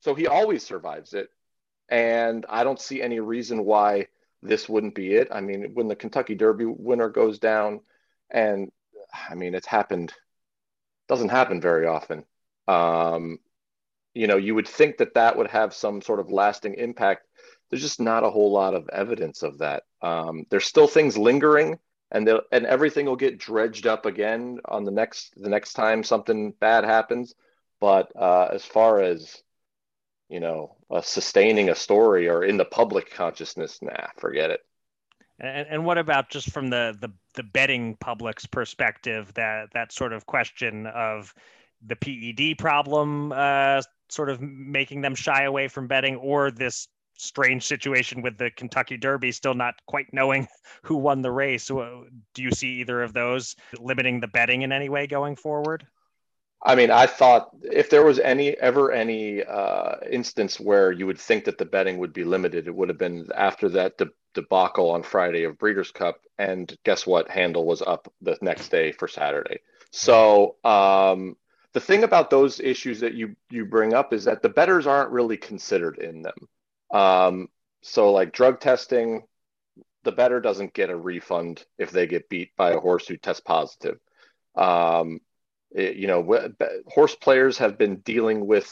[0.01, 1.31] So he always survives it.
[1.89, 4.09] And I don't see any reason why
[4.43, 5.29] this wouldn't be it.
[5.33, 7.81] I mean, when the Kentucky Derby winner goes down,
[8.31, 8.73] and
[9.29, 10.13] I mean, it's happened,
[11.09, 12.25] doesn't happen very often.
[12.69, 13.39] Um,
[14.15, 17.27] you know, you would think that that would have some sort of lasting impact.
[17.71, 19.85] There's just not a whole lot of evidence of that.
[20.03, 21.79] Um, there's still things lingering
[22.11, 26.53] and and everything will get dredged up again on the next the next time something
[26.61, 27.35] bad happens
[27.81, 29.43] but uh, as far as
[30.29, 34.61] you know uh, sustaining a story or in the public consciousness nah forget it
[35.38, 40.12] And, and what about just from the, the the betting public's perspective that that sort
[40.12, 41.35] of question of
[41.87, 47.64] the PED problem uh, sort of making them shy away from betting, or this strange
[47.64, 50.49] situation with the Kentucky Derby still not quite knowing
[50.83, 51.66] who won the race?
[51.68, 52.07] Do
[52.42, 55.87] you see either of those limiting the betting in any way going forward?
[56.62, 61.18] I mean, I thought if there was any ever any uh, instance where you would
[61.18, 63.99] think that the betting would be limited, it would have been after that
[64.37, 66.20] debacle on Friday of Breeders' Cup.
[66.38, 67.29] And guess what?
[67.29, 69.59] Handle was up the next day for Saturday.
[69.90, 71.37] So um,
[71.72, 75.11] the thing about those issues that you you bring up is that the betters aren't
[75.11, 76.49] really considered in them.
[76.90, 77.49] Um,
[77.83, 79.22] so like drug testing,
[80.05, 83.42] the better doesn't get a refund if they get beat by a horse who tests
[83.44, 83.99] positive.
[84.55, 85.20] Um,
[85.72, 86.53] it- you know,
[86.87, 88.70] horse players have been dealing with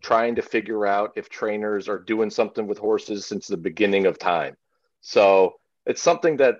[0.00, 4.18] trying to figure out if trainers are doing something with horses since the beginning of
[4.18, 4.56] time.
[5.00, 5.54] So
[5.86, 6.56] it's something that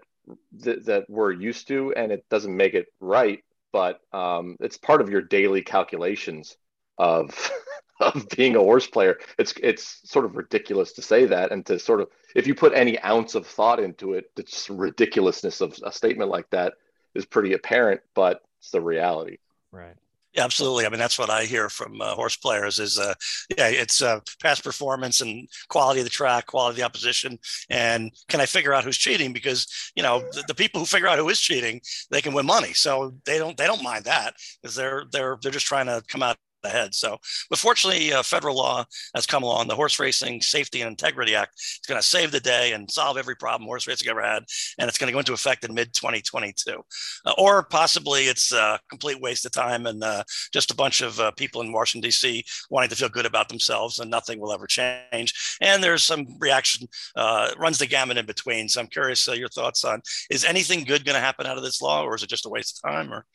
[0.61, 3.42] that, that we're used to, and it doesn't make it right.
[3.72, 6.57] but um, it's part of your daily calculations
[6.98, 7.50] of
[8.00, 9.18] of being a horse player.
[9.38, 12.74] It's it's sort of ridiculous to say that, and to sort of if you put
[12.74, 16.74] any ounce of thought into it, the ridiculousness of a statement like that
[17.14, 19.38] is pretty apparent, but it's the reality.
[19.72, 19.96] Right.
[20.32, 20.86] Yeah, absolutely.
[20.86, 23.14] I mean, that's what I hear from uh, horse players is, uh,
[23.58, 27.36] yeah, it's uh, past performance and quality of the track, quality of the opposition,
[27.68, 29.32] and can I figure out who's cheating?
[29.32, 29.66] Because
[29.96, 31.80] you know the, the people who figure out who is cheating,
[32.12, 35.50] they can win money, so they don't they don't mind that because they're they're they're
[35.50, 36.94] just trying to come out ahead.
[36.94, 37.18] So,
[37.49, 39.68] but fortunately, uh, federal law has come along.
[39.68, 43.16] The Horse Racing Safety and Integrity Act is going to save the day and solve
[43.16, 44.44] every problem horse racing ever had,
[44.79, 46.83] and it's going to go into effect in mid 2022.
[47.27, 51.18] Uh, or possibly it's a complete waste of time and uh, just a bunch of
[51.20, 52.44] uh, people in Washington D.C.
[52.70, 55.57] wanting to feel good about themselves, and nothing will ever change.
[55.61, 58.68] And there's some reaction uh, runs the gamut in between.
[58.68, 61.62] So I'm curious uh, your thoughts on is anything good going to happen out of
[61.62, 63.12] this law, or is it just a waste of time?
[63.12, 63.27] Or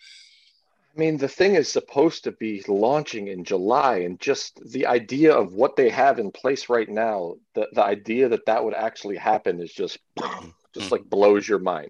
[0.96, 5.34] I mean, the thing is supposed to be launching in July, and just the idea
[5.34, 9.18] of what they have in place right now, the, the idea that that would actually
[9.18, 9.98] happen is just,
[10.74, 11.90] just like blows your mind.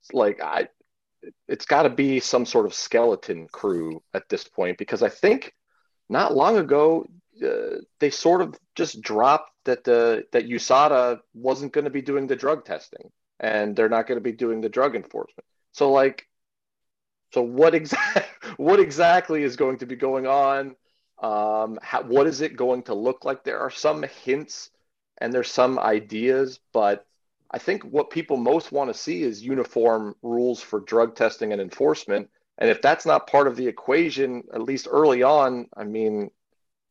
[0.00, 0.68] It's like I,
[1.48, 5.52] it's got to be some sort of skeleton crew at this point because I think
[6.08, 7.06] not long ago
[7.44, 12.26] uh, they sort of just dropped that the that USADA wasn't going to be doing
[12.26, 15.44] the drug testing and they're not going to be doing the drug enforcement.
[15.72, 16.26] So like
[17.32, 18.22] so what exactly
[18.56, 20.76] what exactly is going to be going on?
[21.22, 23.42] Um, how, what is it going to look like?
[23.42, 24.70] There are some hints
[25.18, 27.06] and there's some ideas, but
[27.50, 31.60] I think what people most want to see is uniform rules for drug testing and
[31.60, 32.28] enforcement.
[32.58, 36.30] And if that's not part of the equation, at least early on, I mean,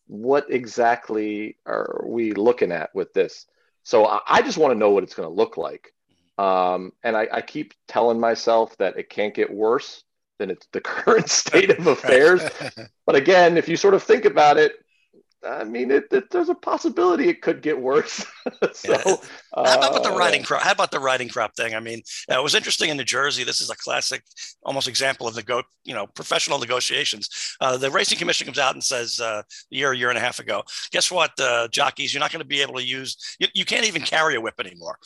[0.07, 3.45] what exactly are we looking at with this?
[3.83, 5.93] So I just want to know what it's going to look like.
[6.37, 10.03] Um, and I, I, keep telling myself that it can't get worse
[10.39, 12.41] than it's the current state of affairs.
[13.05, 14.73] but again, if you sort of think about it,
[15.45, 18.25] I mean, it, it, there's a possibility it could get worse.
[18.73, 19.15] so, yeah.
[19.55, 20.61] how about the uh, riding crop?
[20.61, 21.75] How about the riding crop thing?
[21.75, 23.43] I mean, it was interesting in New Jersey.
[23.43, 24.23] This is a classic,
[24.63, 27.29] almost example of the go, you know, professional negotiations.
[27.61, 30.21] Uh, the racing commission comes out and says uh, a year, a year and a
[30.21, 33.35] half ago, guess what, uh, jockeys, you're not going to be able to use.
[33.39, 34.97] You, you can't even carry a whip anymore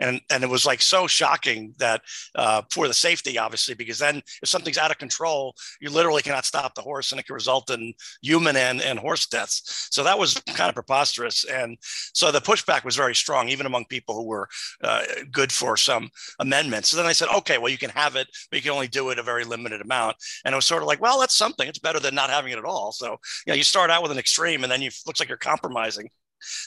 [0.00, 2.02] and and it was like so shocking that
[2.34, 6.44] uh, for the safety, obviously, because then if something's out of control, you literally cannot
[6.44, 9.87] stop the horse, and it can result in human and and horse deaths.
[9.90, 11.76] So that was kind of preposterous, and
[12.14, 14.48] so the pushback was very strong, even among people who were
[14.82, 16.88] uh, good for some amendments.
[16.90, 19.10] So then I said, okay, well, you can have it, but you can only do
[19.10, 21.68] it a very limited amount, and it was sort of like, well, that's something.
[21.68, 22.92] It's better than not having it at all.
[22.92, 23.12] So
[23.46, 26.08] you know, you start out with an extreme, and then you looks like you're compromising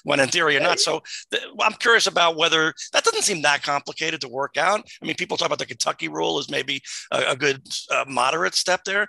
[0.04, 0.80] when in theory you're not.
[0.80, 4.82] So th- I'm curious about whether that doesn't seem that complicated to work out.
[5.02, 6.82] I mean, people talk about the Kentucky rule as maybe
[7.12, 9.08] a, a good uh, moderate step there.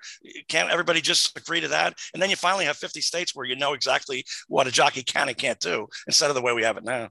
[0.49, 1.95] Can't everybody just agree to that?
[2.13, 5.29] And then you finally have 50 states where you know exactly what a jockey can
[5.29, 7.09] and can't do instead of the way we have it now.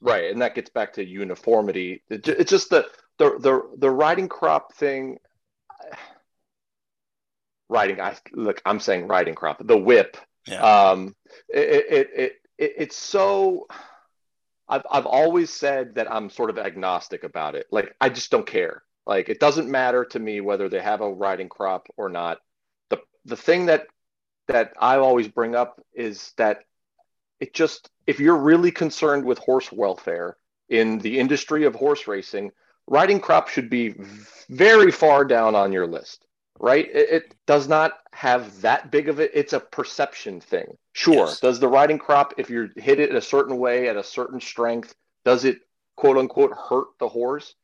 [0.00, 2.02] Right, and that gets back to uniformity.
[2.10, 5.18] It's just the the the, the riding crop thing.
[7.68, 8.60] Riding, I look.
[8.66, 9.64] I'm saying riding crop.
[9.64, 10.16] The whip.
[10.46, 10.60] Yeah.
[10.60, 11.14] Um,
[11.48, 13.66] it, it, it it, it's so
[14.68, 17.66] I've, I've always said that I'm sort of agnostic about it.
[17.70, 18.82] Like, I just don't care.
[19.06, 22.38] Like, it doesn't matter to me whether they have a riding crop or not.
[22.88, 23.86] The, the thing that,
[24.48, 26.64] that I always bring up is that
[27.40, 30.36] it just, if you're really concerned with horse welfare
[30.68, 32.52] in the industry of horse racing,
[32.86, 33.94] riding crop should be
[34.48, 36.24] very far down on your list
[36.62, 36.88] right?
[36.94, 39.32] It, it, does not have that big of it.
[39.34, 40.78] It's a perception thing.
[40.92, 41.26] Sure.
[41.26, 41.40] Yes.
[41.40, 44.94] Does the riding crop, if you hit it a certain way at a certain strength,
[45.24, 45.60] does it
[45.96, 47.54] quote unquote hurt the horse?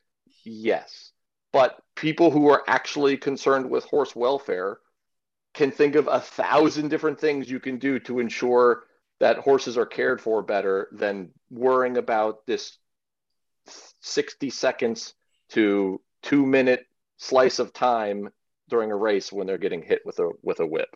[0.43, 1.11] Yes.
[1.51, 4.79] But people who are actually concerned with horse welfare
[5.53, 8.83] can think of a thousand different things you can do to ensure
[9.19, 12.77] that horses are cared for better than worrying about this
[14.01, 15.13] 60 seconds
[15.49, 16.85] to two minute
[17.17, 18.29] slice of time
[18.69, 20.95] during a race when they're getting hit with a with a whip.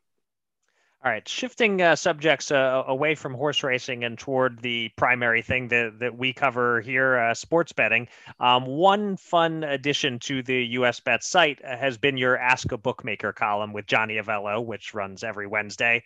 [1.06, 5.68] All right, shifting uh, subjects uh, away from horse racing and toward the primary thing
[5.68, 8.08] that, that we cover here, uh, sports betting.
[8.40, 13.34] Um, one fun addition to the US Bet site has been your Ask a Bookmaker
[13.34, 16.04] column with Johnny Avello, which runs every Wednesday.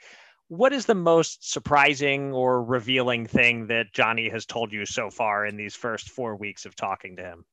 [0.48, 5.46] What is the most surprising or revealing thing that Johnny has told you so far
[5.46, 7.46] in these first four weeks of talking to him?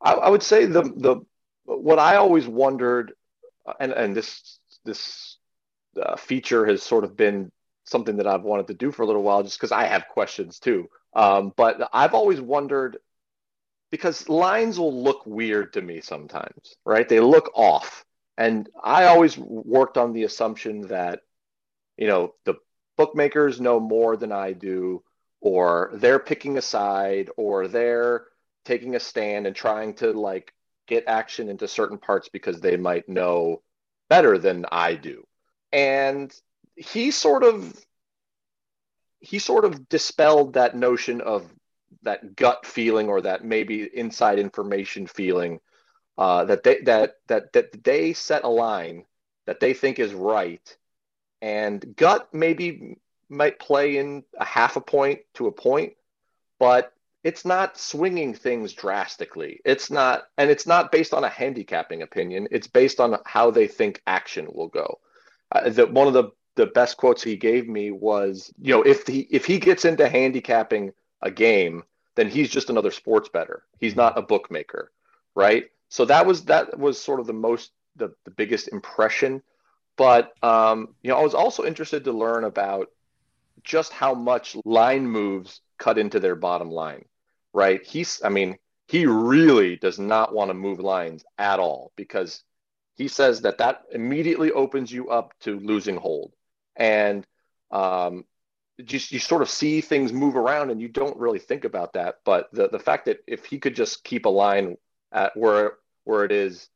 [0.00, 1.16] I, I would say the the
[1.64, 3.12] what I always wondered,
[3.78, 5.36] and and this this
[5.98, 7.50] uh, feature has sort of been
[7.84, 10.58] something that I've wanted to do for a little while, just because I have questions
[10.58, 10.88] too.
[11.14, 12.98] Um, but I've always wondered
[13.90, 17.08] because lines will look weird to me sometimes, right?
[17.08, 18.04] They look off,
[18.36, 21.20] And I always worked on the assumption that,
[21.96, 22.54] you know, the
[22.96, 25.02] bookmakers know more than I do,
[25.40, 28.26] or they're picking a side, or they're
[28.64, 30.52] taking a stand and trying to like
[30.86, 33.62] get action into certain parts because they might know
[34.08, 35.24] better than I do.
[35.74, 36.32] And
[36.76, 37.84] he sort of
[39.18, 41.50] he sort of dispelled that notion of
[42.02, 45.60] that gut feeling or that maybe inside information feeling
[46.16, 49.04] uh, that they that that that they set a line
[49.46, 50.76] that they think is right,
[51.42, 55.94] and gut maybe might play in a half a point to a point,
[56.60, 56.92] but
[57.24, 59.60] it's not swinging things drastically.
[59.64, 62.48] It's not, and it's not based on a handicapping opinion.
[62.50, 65.00] It's based on how they think action will go.
[65.52, 69.06] Uh, the, one of the the best quotes he gave me was, you know, if
[69.06, 71.82] he if he gets into handicapping a game,
[72.14, 73.64] then he's just another sports bettor.
[73.78, 74.92] He's not a bookmaker,
[75.34, 75.64] right?
[75.88, 79.42] So that was that was sort of the most the, the biggest impression.
[79.96, 82.90] But um, you know, I was also interested to learn about
[83.62, 87.04] just how much line moves cut into their bottom line,
[87.52, 87.84] right?
[87.84, 92.44] He's I mean, he really does not want to move lines at all because
[92.96, 96.32] he says that that immediately opens you up to losing hold.
[96.76, 97.26] And
[97.70, 98.24] um,
[98.84, 102.16] just you sort of see things move around and you don't really think about that.
[102.24, 104.76] But the, the fact that if he could just keep a line
[105.12, 106.68] at where where it is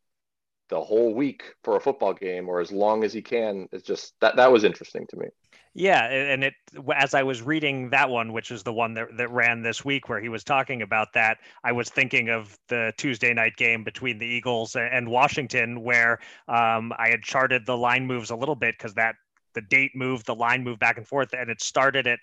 [0.68, 4.14] the whole week for a football game or as long as he can it's just
[4.20, 5.26] that that was interesting to me.
[5.74, 6.54] Yeah, and it
[6.96, 10.08] as I was reading that one, which is the one that, that ran this week,
[10.08, 14.18] where he was talking about that, I was thinking of the Tuesday night game between
[14.18, 18.74] the Eagles and Washington, where um, I had charted the line moves a little bit
[18.76, 19.14] because that
[19.54, 22.18] the date moved, the line moved back and forth, and it started at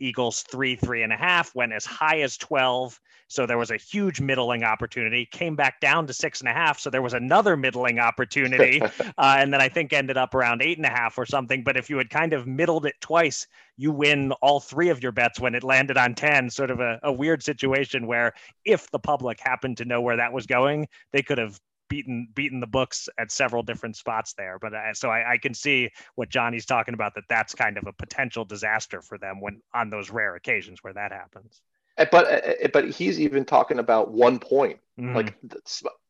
[0.00, 2.98] Eagles three, three and a half, went as high as 12.
[3.28, 6.80] So there was a huge middling opportunity, came back down to six and a half.
[6.80, 8.82] So there was another middling opportunity.
[9.18, 11.62] uh, and then I think ended up around eight and a half or something.
[11.62, 15.12] But if you had kind of middled it twice, you win all three of your
[15.12, 16.50] bets when it landed on 10.
[16.50, 18.32] Sort of a, a weird situation where
[18.64, 22.60] if the public happened to know where that was going, they could have beaten beaten
[22.60, 24.58] the books at several different spots there.
[24.58, 27.86] But uh, so I, I, can see what Johnny's talking about that that's kind of
[27.86, 31.60] a potential disaster for them when on those rare occasions where that happens.
[31.98, 34.78] Uh, but uh, but he's even talking about one point.
[34.98, 35.16] Mm-hmm.
[35.16, 35.36] Like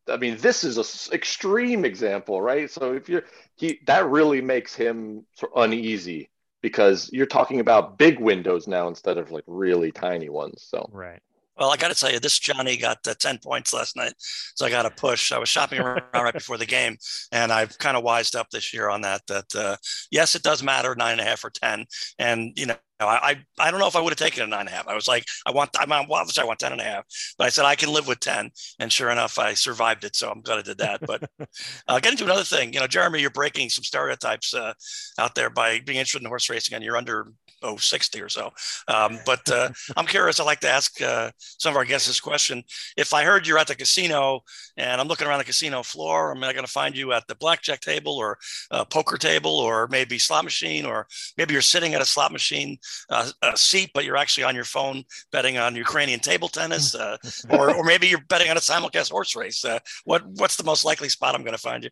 [0.09, 2.71] I mean, this is a extreme example, right?
[2.71, 3.25] So if you're
[3.57, 5.25] he that really makes him
[5.57, 6.31] uneasy
[6.63, 10.63] because you're talking about big windows now instead of like really tiny ones.
[10.63, 11.23] So right.
[11.61, 14.15] Well, I got to tell you, this Johnny got uh, 10 points last night.
[14.55, 15.31] So I got a push.
[15.31, 16.97] I was shopping around right before the game,
[17.33, 19.21] and I've kind of wised up this year on that.
[19.29, 19.77] That, uh,
[20.11, 21.85] yes, it does matter nine and a half or 10.
[22.19, 24.69] And, you know, I, I don't know if I would have taken a nine and
[24.69, 24.89] a half.
[24.89, 27.05] I was like, I want, I'm well, obviously I want 10 and a half,
[27.39, 28.51] but I said, I can live with 10.
[28.79, 30.17] And sure enough, I survived it.
[30.17, 31.01] So I'm glad I did that.
[31.07, 31.29] But
[31.89, 34.75] uh, getting to another thing, you know, Jeremy, you're breaking some stereotypes uh,
[35.19, 37.33] out there by being interested in horse racing and you're under
[37.63, 38.51] oh, 60 or so.
[38.89, 40.41] Um, but uh, I'm curious.
[40.41, 42.63] I'd like to ask uh, some of our guests this question.
[42.97, 44.41] If I heard you're at the casino
[44.77, 47.35] and I'm looking around the casino floor, am I going to find you at the
[47.35, 48.39] blackjack table or
[48.91, 52.79] poker table or maybe slot machine or maybe you're sitting at a slot machine
[53.09, 57.17] uh, a seat, but you're actually on your phone betting on Ukrainian table tennis, uh,
[57.51, 59.65] or, or maybe you're betting on a simulcast horse race.
[59.65, 61.91] Uh, what What's the most likely spot I'm going to find you?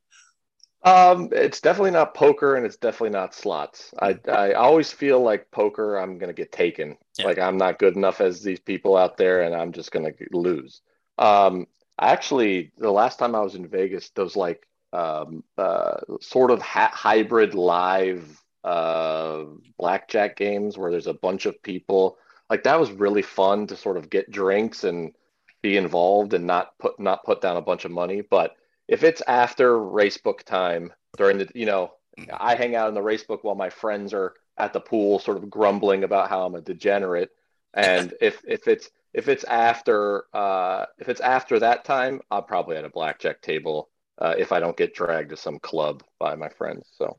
[0.84, 3.92] Um, it's definitely not poker, and it's definitely not slots.
[4.00, 6.96] I I always feel like poker, I'm gonna get taken.
[7.18, 7.26] Yeah.
[7.26, 10.80] Like I'm not good enough as these people out there, and I'm just gonna lose.
[11.18, 11.66] Um,
[12.00, 16.92] actually, the last time I was in Vegas, those like um, uh, sort of ha-
[16.94, 19.44] hybrid live uh,
[19.78, 22.18] blackjack games where there's a bunch of people,
[22.50, 25.14] like that was really fun to sort of get drinks and
[25.62, 28.20] be involved and not put not put down a bunch of money.
[28.20, 31.94] But if it's after race book time during the, you know,
[32.30, 35.38] I hang out in the race book while my friends are at the pool, sort
[35.38, 37.30] of grumbling about how I'm a degenerate.
[37.72, 42.76] And if if it's if it's after uh, if it's after that time, I'm probably
[42.76, 43.88] at a blackjack table
[44.20, 46.88] uh, if I don't get dragged to some club by my friends.
[46.96, 47.18] So,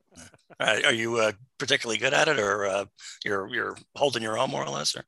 [0.60, 2.86] uh, are you uh, particularly good at it, or uh,
[3.24, 4.96] you're you're holding your own more or less?
[4.96, 5.06] Or?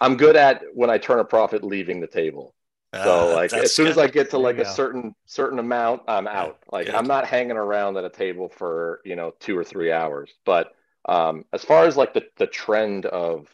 [0.00, 2.54] I'm good at when I turn a profit leaving the table.
[2.94, 3.92] So uh, like as soon good.
[3.92, 6.58] as I get to like a certain certain amount, I'm out.
[6.70, 6.94] Like good.
[6.94, 10.30] I'm not hanging around at a table for you know two or three hours.
[10.44, 10.74] But
[11.08, 13.48] um, as far as like the the trend of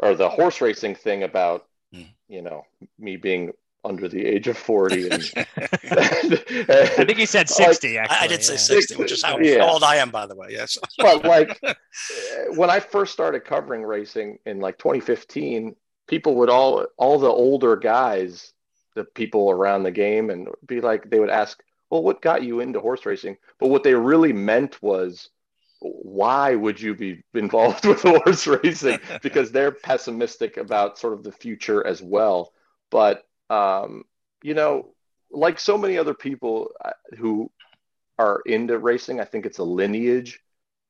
[0.00, 2.08] or the horse racing thing about mm.
[2.28, 2.64] you know
[2.98, 3.52] me being
[3.84, 5.12] under the age of 40 and,
[5.46, 9.64] i think he said 60 like, actually i did say 60 which is how, yeah.
[9.64, 11.74] old i am by the way yes but like uh,
[12.54, 15.76] when i first started covering racing in like 2015
[16.06, 18.52] people would all all the older guys
[18.94, 21.62] the people around the game and be like they would ask
[21.94, 23.36] well, what got you into horse racing?
[23.60, 25.30] But what they really meant was,
[25.78, 28.98] why would you be involved with horse racing?
[29.22, 32.52] Because they're pessimistic about sort of the future as well.
[32.90, 34.04] But, um,
[34.42, 34.94] you know,
[35.30, 37.50] like so many other people uh, who
[38.18, 40.40] are into racing, I think it's a lineage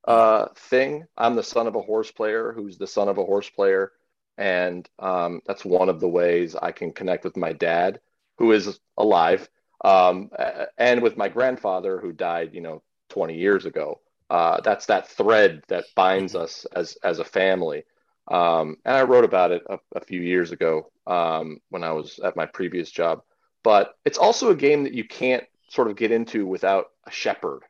[0.07, 1.05] uh, thing.
[1.17, 3.91] I'm the son of a horse player who's the son of a horse player.
[4.37, 8.01] And um, that's one of the ways I can connect with my dad,
[8.37, 9.49] who is alive,
[9.83, 10.29] um,
[10.77, 14.01] and with my grandfather, who died, you know, 20 years ago.
[14.29, 16.43] Uh, that's that thread that binds mm-hmm.
[16.43, 17.83] us as as a family.
[18.27, 22.19] Um, and I wrote about it a, a few years ago um, when I was
[22.19, 23.21] at my previous job.
[23.63, 27.61] But it's also a game that you can't sort of get into without a shepherd,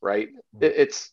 [0.00, 0.28] right?
[0.28, 0.64] Mm-hmm.
[0.64, 1.12] It, it's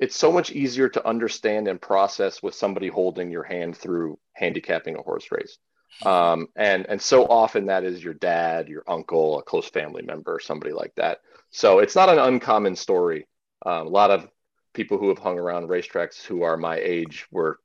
[0.00, 4.96] it's so much easier to understand and process with somebody holding your hand through handicapping
[4.96, 5.58] a horse race.
[6.04, 10.40] Um, and and so often that is your dad, your uncle, a close family member,
[10.40, 11.20] somebody like that.
[11.50, 13.28] So it's not an uncommon story.
[13.64, 14.28] Um, a lot of
[14.72, 17.60] people who have hung around racetracks who are my age were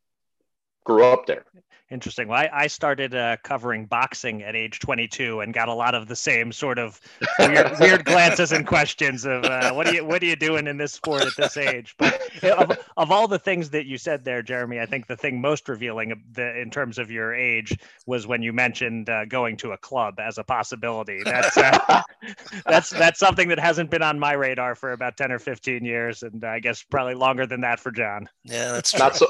[0.89, 1.45] grew up there.
[1.91, 2.27] Interesting.
[2.27, 6.07] Well, I, I started uh, covering boxing at age 22 and got a lot of
[6.07, 7.01] the same sort of
[7.39, 10.77] weird, weird glances and questions of uh, what are you what are you doing in
[10.77, 11.95] this sport at this age?
[11.97, 15.41] But of, of all the things that you said there, Jeremy, I think the thing
[15.41, 17.75] most revealing the, in terms of your age
[18.05, 21.21] was when you mentioned uh, going to a club as a possibility.
[21.23, 22.03] That's uh,
[22.67, 26.21] that's that's something that hasn't been on my radar for about 10 or 15 years,
[26.21, 28.29] and I guess probably longer than that for John.
[28.43, 28.99] Yeah, that's true.
[28.99, 29.27] not so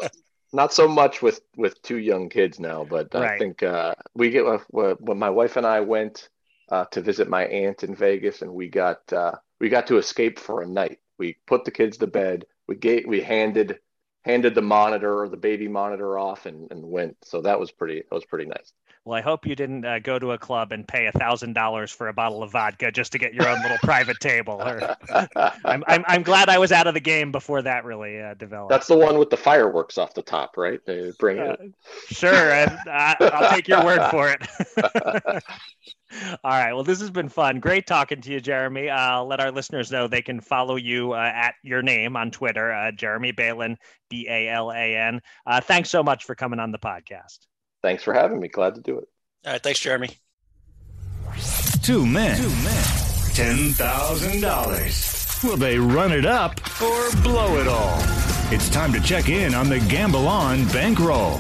[0.52, 3.32] not so much with with two young kids now, but right.
[3.34, 4.60] I think uh, we get uh,
[5.00, 6.30] when my wife and I went
[6.70, 10.40] uh, to visit my aunt in Vegas, and we got uh, we got to escape
[10.40, 11.00] for a night.
[11.18, 12.46] We put the kids to bed.
[12.68, 13.80] We gave we handed
[14.24, 17.18] handed the monitor or the baby monitor off and, and went.
[17.24, 18.74] So that was pretty that was pretty nice.
[19.06, 21.92] Well, I hope you didn't uh, go to a club and pay a thousand dollars
[21.92, 24.62] for a bottle of vodka just to get your own little private table.
[24.62, 24.96] Or,
[25.66, 28.72] I'm, I'm, I'm glad I was out of the game before that really uh, developed.
[28.72, 30.80] That's the one with the fireworks off the top, right?
[30.86, 31.74] They bring uh, it.
[32.08, 35.44] Sure, I, I'll take your word for it.
[36.44, 36.74] All right.
[36.74, 37.60] Well, this has been fun.
[37.60, 38.90] Great talking to you, Jeremy.
[38.90, 42.72] Uh, let our listeners know they can follow you uh, at your name on Twitter,
[42.72, 43.78] uh, Jeremy Balan,
[44.10, 45.22] B A L A N.
[45.46, 47.40] Uh, thanks so much for coming on the podcast.
[47.82, 48.48] Thanks for having me.
[48.48, 49.08] Glad to do it.
[49.46, 49.64] All right.
[49.64, 50.10] Thanks, Jeremy.
[51.82, 52.38] Two men.
[52.38, 52.84] Two men.
[53.34, 55.44] $10,000.
[55.44, 58.00] Will they run it up or blow it all?
[58.52, 61.40] It's time to check in on the Gamble On bankroll.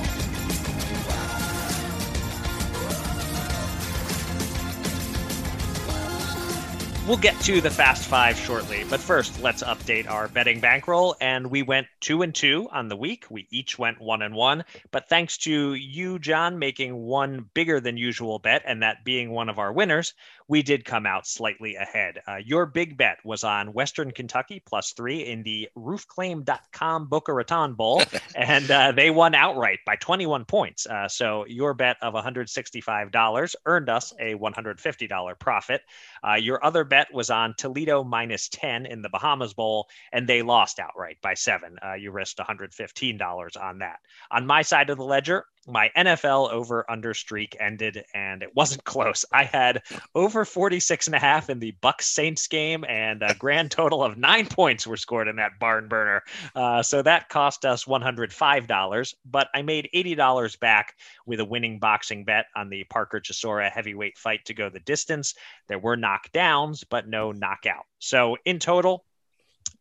[7.09, 11.15] We'll get to the Fast Five shortly, but first, let's update our betting bankroll.
[11.19, 13.25] And we went two and two on the week.
[13.31, 14.63] We each went one and one.
[14.91, 19.49] But thanks to you, John, making one bigger than usual bet, and that being one
[19.49, 20.13] of our winners,
[20.49, 22.21] we did come out slightly ahead.
[22.27, 27.75] Uh, your big bet was on Western Kentucky plus three in the roofclaim.com Boca Raton
[27.75, 28.01] Bowl,
[28.35, 30.87] and uh, they won outright by 21 points.
[30.87, 35.81] Uh, so your bet of $165 earned us a $150 profit.
[36.27, 40.41] Uh, your other bet was on Toledo minus 10 in the Bahamas Bowl, and they
[40.41, 41.77] lost outright by seven.
[41.85, 43.99] Uh, you risked $115 on that.
[44.31, 48.83] On my side of the ledger, my NFL over under streak ended and it wasn't
[48.85, 49.25] close.
[49.31, 49.83] I had
[50.15, 54.17] over 46 and a half in the Bucs Saints game and a grand total of
[54.17, 56.23] nine points were scored in that barn burner.
[56.55, 60.95] Uh, so that cost us $105, but I made $80 back
[61.25, 65.35] with a winning boxing bet on the Parker Chisora heavyweight fight to go the distance.
[65.67, 67.85] There were knockdowns, but no knockout.
[67.99, 69.05] So in total,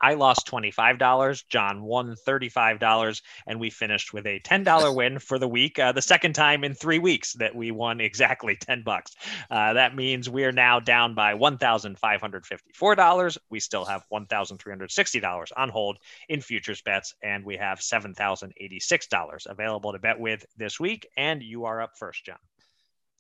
[0.01, 1.45] I lost $25.
[1.49, 3.23] John won $35.
[3.47, 5.79] And we finished with a $10 win for the week.
[5.79, 9.15] Uh, the second time in three weeks that we won exactly 10 bucks.
[9.51, 13.39] Uh, that means we are now down by $1,554.
[13.51, 17.15] We still have $1,360 on hold in futures bets.
[17.23, 21.09] And we have $7,086 available to bet with this week.
[21.17, 22.39] And you are up first, John.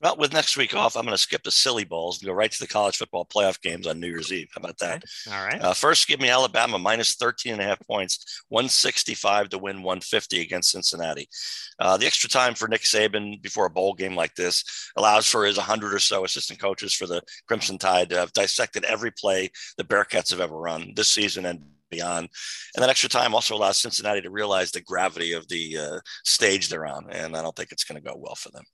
[0.00, 2.50] Well, with next week off, I'm going to skip the silly balls and go right
[2.50, 4.48] to the college football playoff games on New Year's Eve.
[4.54, 5.02] How about that?
[5.28, 5.60] All right.
[5.60, 10.40] Uh, first, give me Alabama minus 13 and a half points, 165 to win 150
[10.40, 11.28] against Cincinnati.
[11.80, 14.64] Uh, the extra time for Nick Saban before a bowl game like this
[14.96, 18.84] allows for his 100 or so assistant coaches for the Crimson Tide to have dissected
[18.84, 22.28] every play the Bearcats have ever run this season and beyond.
[22.76, 26.68] And that extra time also allows Cincinnati to realize the gravity of the uh, stage
[26.68, 27.10] they're on.
[27.10, 28.64] And I don't think it's going to go well for them.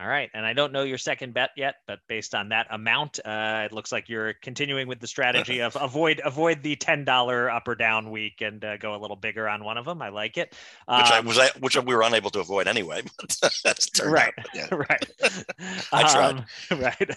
[0.00, 0.30] All right.
[0.32, 3.72] And I don't know your second bet yet, but based on that amount, uh, it
[3.72, 7.74] looks like you're continuing with the strategy of avoid avoid the ten dollar up or
[7.74, 10.00] down week and uh, go a little bigger on one of them.
[10.00, 10.54] I like it.
[10.88, 13.02] Um, which I um, was which we were unable to avoid anyway.
[14.04, 14.32] right.
[14.54, 14.68] Yeah.
[14.80, 15.04] Right.
[15.92, 16.44] I tried.
[16.70, 17.10] Um, right.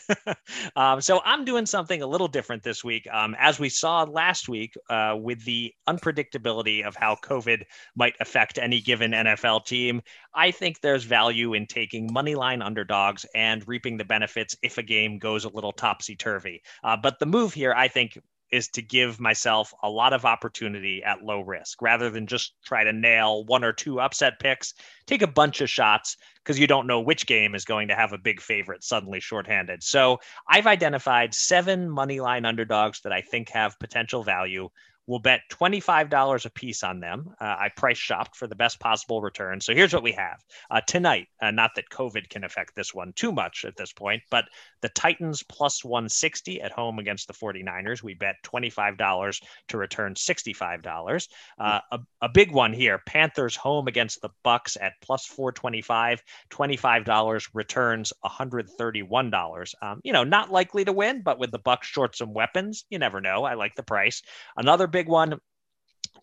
[0.76, 3.08] um, so I'm doing something a little different this week.
[3.10, 7.64] Um, as we saw last week uh, with the unpredictability of how COVID
[7.96, 10.02] might affect any given NFL team,
[10.34, 14.84] I think there's value in taking money line underdogs and reaping the benefits if a
[14.84, 16.64] game goes a little topsy turvy.
[16.84, 18.18] Uh, but the move here, I think,
[18.52, 22.84] is to give myself a lot of opportunity at low risk rather than just try
[22.84, 24.74] to nail one or two upset picks.
[25.06, 28.14] Take a bunch of shots because you don't know which game is going to have
[28.14, 29.84] a big favorite suddenly shorthanded.
[29.84, 34.70] So I've identified seven money line underdogs that I think have potential value.
[35.08, 37.34] We'll bet $25 a piece on them.
[37.40, 39.60] Uh, I price shopped for the best possible return.
[39.60, 40.40] So here's what we have
[40.72, 41.28] uh, tonight.
[41.42, 44.46] Uh, not that COVID can affect this one too much at this point, but
[44.82, 48.02] the Titans plus 160 at home against the 49ers.
[48.02, 51.28] We bet $25 to return $65.
[51.60, 56.24] Uh, a, a big one here Panthers home against the Bucs at plus 425.
[56.50, 59.74] $25 returns $131.
[59.82, 63.00] Um, you know, not likely to win, but with the Bucs short some weapons, you
[63.00, 63.44] never know.
[63.44, 64.22] I like the price.
[64.56, 65.38] Another big one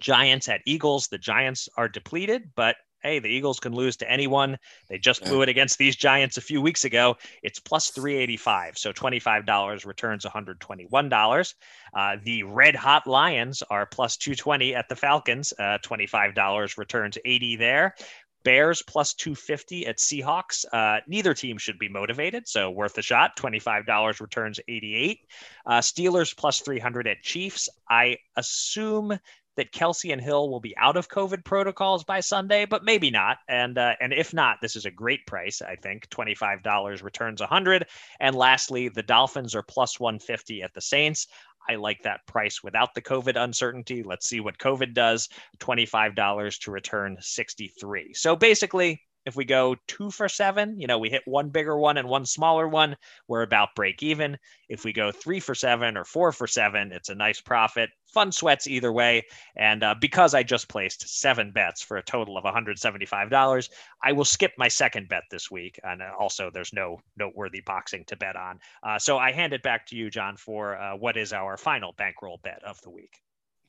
[0.00, 1.08] Giants at Eagles.
[1.08, 4.58] The Giants are depleted, but hey, the Eagles can lose to anyone.
[4.88, 7.16] They just blew it against these Giants a few weeks ago.
[7.42, 8.76] It's plus 385.
[8.76, 11.54] So $25 returns $121.
[11.94, 15.52] Uh, the Red Hot Lions are plus 220 at the Falcons.
[15.58, 17.94] Uh, $25 returns 80 there.
[18.42, 20.64] Bears plus 250 at Seahawks.
[20.72, 23.36] Uh, neither team should be motivated, so worth a shot.
[23.36, 25.18] $25 returns 88.
[25.66, 27.68] Uh, Steelers plus 300 at Chiefs.
[27.88, 29.18] I assume
[29.56, 33.38] that Kelce and Hill will be out of COVID protocols by Sunday, but maybe not.
[33.46, 35.60] And uh, and if not, this is a great price.
[35.60, 37.86] I think twenty five dollars returns a hundred.
[38.20, 41.26] And lastly, the Dolphins are plus one fifty at the Saints.
[41.68, 44.02] I like that price without the COVID uncertainty.
[44.02, 45.28] Let's see what COVID does.
[45.58, 48.14] $25 to return 63.
[48.14, 49.00] So basically,
[49.30, 52.26] if we go two for seven, you know, we hit one bigger one and one
[52.26, 52.96] smaller one,
[53.28, 54.36] we're about break even.
[54.68, 57.90] If we go three for seven or four for seven, it's a nice profit.
[58.12, 59.22] Fun sweats either way.
[59.54, 63.68] And uh, because I just placed seven bets for a total of $175,
[64.02, 65.78] I will skip my second bet this week.
[65.84, 68.58] And uh, also, there's no noteworthy boxing to bet on.
[68.82, 71.92] Uh, so I hand it back to you, John, for uh, what is our final
[71.96, 73.20] bankroll bet of the week.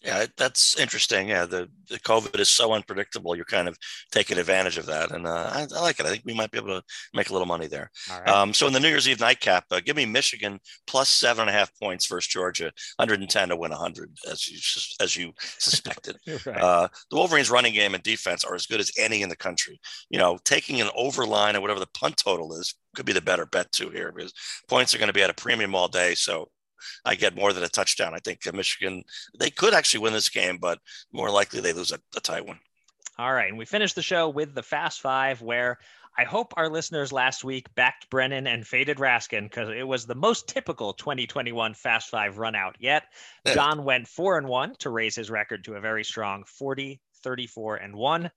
[0.03, 1.29] Yeah, that's interesting.
[1.29, 3.35] Yeah, the, the COVID is so unpredictable.
[3.35, 3.77] You're kind of
[4.11, 6.07] taking advantage of that, and uh, I, I, like it.
[6.07, 6.83] I think we might be able to
[7.13, 7.91] make a little money there.
[8.09, 8.27] Right.
[8.27, 11.49] Um, so in the New Year's Eve nightcap, uh, give me Michigan plus seven and
[11.49, 14.57] a half points versus Georgia, 110 to win 100, as you
[14.99, 16.17] as you suspected.
[16.47, 16.61] right.
[16.61, 19.79] uh, the Wolverines' running game and defense are as good as any in the country.
[20.09, 23.45] You know, taking an overline or whatever the punt total is could be the better
[23.45, 24.33] bet too here because
[24.67, 26.15] points are going to be at a premium all day.
[26.15, 26.49] So
[27.05, 28.13] I get more than a touchdown.
[28.13, 29.03] I think Michigan,
[29.37, 30.79] they could actually win this game, but
[31.11, 32.59] more likely they lose a, a tight one.
[33.17, 33.49] All right.
[33.49, 35.77] And we finished the show with the Fast Five, where
[36.17, 40.15] I hope our listeners last week backed Brennan and faded Raskin because it was the
[40.15, 43.03] most typical 2021 Fast Five run out yet.
[43.53, 47.75] John went four and one to raise his record to a very strong 40, 34
[47.77, 48.31] and one.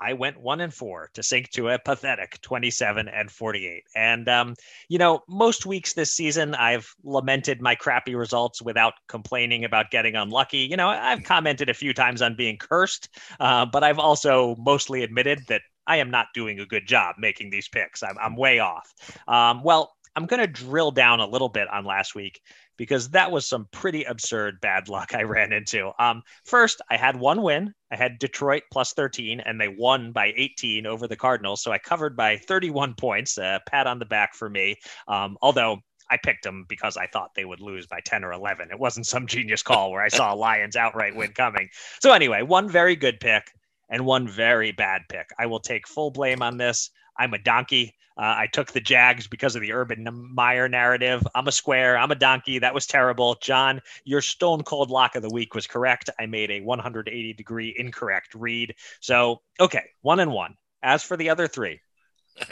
[0.00, 3.84] I went one and four to sink to a pathetic 27 and 48.
[3.94, 4.54] And, um,
[4.88, 10.16] you know, most weeks this season, I've lamented my crappy results without complaining about getting
[10.16, 10.58] unlucky.
[10.58, 13.08] You know, I've commented a few times on being cursed,
[13.40, 17.50] uh, but I've also mostly admitted that I am not doing a good job making
[17.50, 18.02] these picks.
[18.02, 18.92] I'm, I'm way off.
[19.28, 22.40] Um, well, I'm going to drill down a little bit on last week
[22.76, 25.92] because that was some pretty absurd bad luck I ran into.
[25.98, 27.72] Um, first, I had one win.
[27.90, 31.62] I had Detroit plus 13, and they won by 18 over the Cardinals.
[31.62, 33.38] So I covered by 31 points.
[33.38, 34.76] A pat on the back for me.
[35.08, 38.70] Um, although I picked them because I thought they would lose by 10 or 11.
[38.70, 41.68] It wasn't some genius call where I saw a Lions outright win coming.
[42.00, 43.52] So, anyway, one very good pick
[43.88, 45.28] and one very bad pick.
[45.38, 46.90] I will take full blame on this.
[47.18, 47.94] I'm a donkey.
[48.18, 51.26] Uh, I took the Jags because of the Urban Meyer narrative.
[51.34, 51.98] I'm a square.
[51.98, 52.58] I'm a donkey.
[52.58, 53.36] That was terrible.
[53.42, 56.08] John, your stone cold lock of the week was correct.
[56.18, 58.74] I made a 180 degree incorrect read.
[59.00, 60.56] So, okay, one and one.
[60.82, 61.80] As for the other three,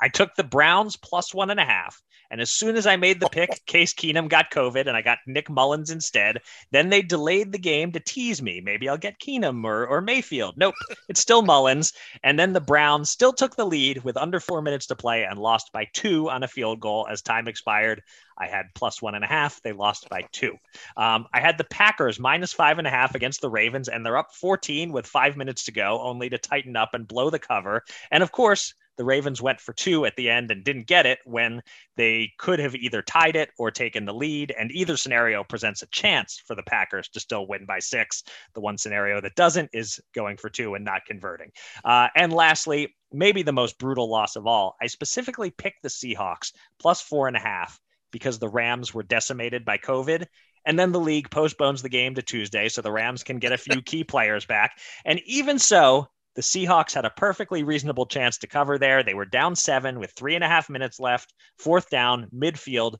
[0.00, 2.00] I took the Browns plus one and a half.
[2.30, 5.18] And as soon as I made the pick, Case Keenum got COVID and I got
[5.26, 6.38] Nick Mullens instead.
[6.70, 8.60] Then they delayed the game to tease me.
[8.60, 10.56] Maybe I'll get Keenum or, or Mayfield.
[10.56, 10.74] Nope,
[11.08, 11.92] it's still Mullens.
[12.22, 15.38] And then the Browns still took the lead with under four minutes to play and
[15.38, 18.02] lost by two on a field goal as time expired.
[18.38, 19.60] I had plus one and a half.
[19.60, 20.56] They lost by two.
[20.96, 24.16] Um, I had the Packers minus five and a half against the Ravens, and they're
[24.16, 27.84] up 14 with five minutes to go, only to tighten up and blow the cover.
[28.10, 31.20] And of course, the Ravens went for two at the end and didn't get it
[31.24, 31.62] when
[31.96, 34.52] they could have either tied it or taken the lead.
[34.58, 38.22] And either scenario presents a chance for the Packers to still win by six.
[38.52, 41.50] The one scenario that doesn't is going for two and not converting.
[41.82, 46.52] Uh, and lastly, maybe the most brutal loss of all, I specifically picked the Seahawks
[46.78, 47.80] plus four and a half
[48.10, 50.26] because the Rams were decimated by COVID.
[50.66, 53.56] And then the league postpones the game to Tuesday so the Rams can get a
[53.56, 54.78] few key players back.
[55.06, 56.08] And even so,
[56.40, 59.02] the Seahawks had a perfectly reasonable chance to cover there.
[59.02, 62.96] They were down seven with three and a half minutes left, fourth down, midfield.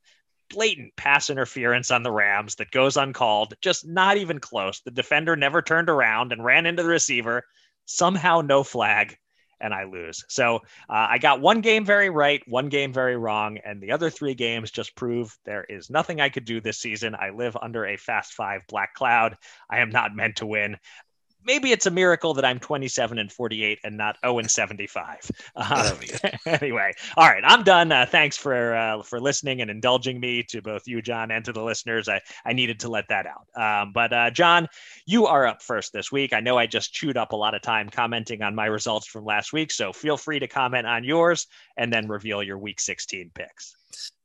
[0.51, 4.83] Blatant pass interference on the Rams that goes uncalled, just not even close.
[4.83, 7.45] The defender never turned around and ran into the receiver.
[7.87, 9.17] Somehow, no flag
[9.59, 10.23] and I lose.
[10.29, 14.11] So uh, I got one game very right, one game very wrong, and the other
[14.11, 17.15] three games just prove there is nothing I could do this season.
[17.15, 19.37] I live under a fast five black cloud.
[19.71, 20.77] I am not meant to win
[21.45, 25.31] maybe it's a miracle that I'm 27 and 48 and not 0 and 75.
[25.57, 25.95] Uh,
[26.47, 27.93] anyway, all right, I'm done.
[27.93, 31.53] Uh, thanks for uh, for listening and indulging me to both you, John, and to
[31.53, 32.09] the listeners.
[32.09, 33.83] I, I needed to let that out.
[33.83, 34.69] Um, but uh, John,
[35.07, 36.33] you are up first this week.
[36.33, 39.25] I know I just chewed up a lot of time commenting on my results from
[39.25, 43.31] last week, so feel free to comment on yours and then reveal your Week 16
[43.35, 43.77] picks.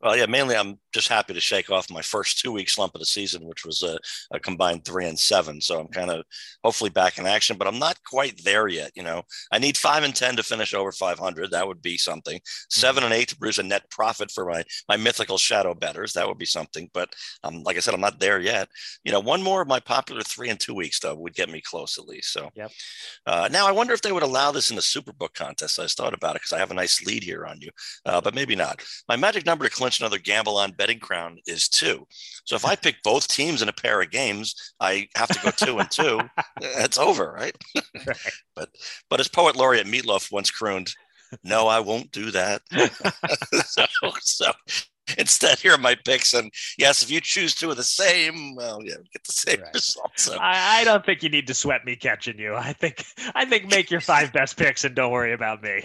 [0.01, 2.99] Well, yeah, mainly I'm just happy to shake off my first two week slump of
[2.99, 3.97] the season, which was a,
[4.31, 5.59] a combined three and seven.
[5.59, 6.23] So I'm kind of
[6.63, 8.91] hopefully back in action, but I'm not quite there yet.
[8.95, 11.49] You know, I need five and 10 to finish over 500.
[11.49, 12.39] That would be something.
[12.69, 16.13] Seven and eight to produce a net profit for my, my mythical shadow bettors.
[16.13, 16.89] That would be something.
[16.93, 17.09] But
[17.43, 18.69] um, like I said, I'm not there yet.
[19.03, 21.61] You know, one more of my popular three and two weeks, though, would get me
[21.61, 22.31] close at least.
[22.31, 22.71] So yep.
[23.25, 25.79] uh, now I wonder if they would allow this in the Superbook contest.
[25.79, 27.71] I just thought about it because I have a nice lead here on you,
[28.05, 28.83] uh, but maybe not.
[29.09, 32.05] My magic number to clinch another gamble on betting crown is two.
[32.45, 35.51] So if I pick both teams in a pair of games, I have to go
[35.51, 36.21] two and two.
[36.61, 37.55] That's over, right?
[38.07, 38.17] right?
[38.55, 38.69] But
[39.09, 40.93] but as poet laureate Meatloaf once crooned,
[41.43, 42.61] "No, I won't do that."
[43.65, 43.85] so,
[44.21, 44.51] so
[45.17, 48.79] instead here are my picks and yes if you choose two of the same well
[48.83, 49.73] yeah get the same right.
[49.73, 53.05] result so I, I, don't think you need to sweat me catching you i think
[53.35, 55.83] i think make your five best picks and don't worry about me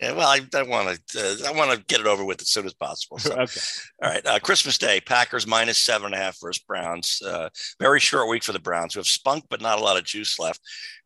[0.00, 2.48] yeah, well, I, I want to uh, I want to get it over with as
[2.48, 3.18] soon as possible.
[3.18, 3.32] So.
[3.38, 3.60] okay.
[4.02, 4.26] All right.
[4.26, 7.20] Uh, Christmas Day, Packers minus seven and a half versus Browns.
[7.24, 10.04] Uh, very short week for the Browns, who have spunk but not a lot of
[10.04, 10.60] juice left.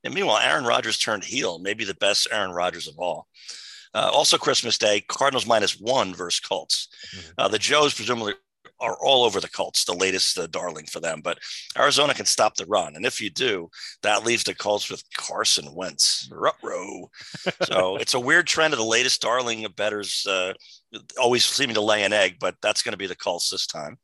[0.05, 3.27] And meanwhile, Aaron Rodgers turned heel, maybe the best Aaron Rodgers of all.
[3.95, 6.89] Uh, also, Christmas Day, Cardinals minus one versus Colts.
[7.15, 7.31] Mm-hmm.
[7.39, 8.35] Uh, the Joes presumably
[8.81, 11.21] are all over the Colts, the latest uh, darling for them.
[11.23, 11.39] But
[11.79, 13.71] Arizona can stop the run, and if you do,
[14.03, 16.29] that leaves the Colts with Carson Wentz.
[16.31, 17.11] Ruh-roh.
[17.63, 20.55] so it's a weird trend of the latest darling of bettors uh,
[21.21, 23.99] always seeming to lay an egg, but that's going to be the Colts this time.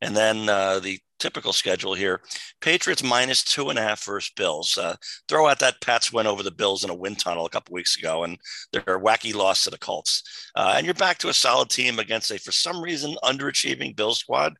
[0.00, 2.20] And then uh, the typical schedule here
[2.60, 4.76] Patriots minus two and a half versus Bills.
[4.76, 4.96] Uh,
[5.28, 7.96] throw out that Pats went over the Bills in a wind tunnel a couple weeks
[7.96, 8.36] ago, and
[8.72, 10.22] their wacky loss to the Colts.
[10.56, 14.18] Uh, and you're back to a solid team against a, for some reason, underachieving Bills
[14.18, 14.54] squad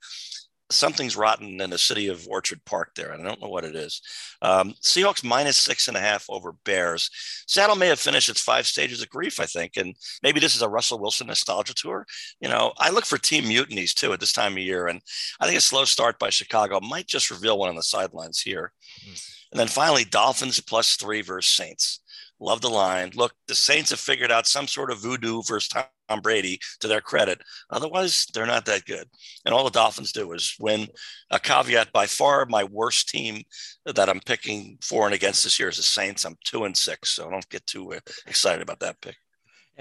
[0.73, 3.13] something's rotten in the city of Orchard Park there.
[3.13, 4.01] And I don't know what it is.
[4.41, 7.11] Um, Seahawks minus six and a half over Bears.
[7.47, 9.77] Seattle may have finished its five stages of grief, I think.
[9.77, 12.07] And maybe this is a Russell Wilson nostalgia tour.
[12.41, 14.87] You know, I look for team mutinies too at this time of year.
[14.89, 15.01] And
[15.41, 18.73] I think a slow start by Chicago might just reveal one on the sidelines here.
[19.09, 19.29] Mm.
[19.53, 22.01] And then finally, Dolphins plus three versus Saints.
[22.43, 23.13] Love the line.
[23.15, 27.01] Look, the Saints have figured out some sort of voodoo versus Tom Brady to their
[27.01, 27.41] credit.
[27.71, 29.09] Otherwise, they're not that good.
[29.47, 30.89] And all the Dolphins do is win.
[31.31, 33.45] A caveat by far, my worst team
[33.87, 36.25] that I'm picking for and against this year is the Saints.
[36.25, 39.17] I'm two and six, so don't get too uh, excited about that pick.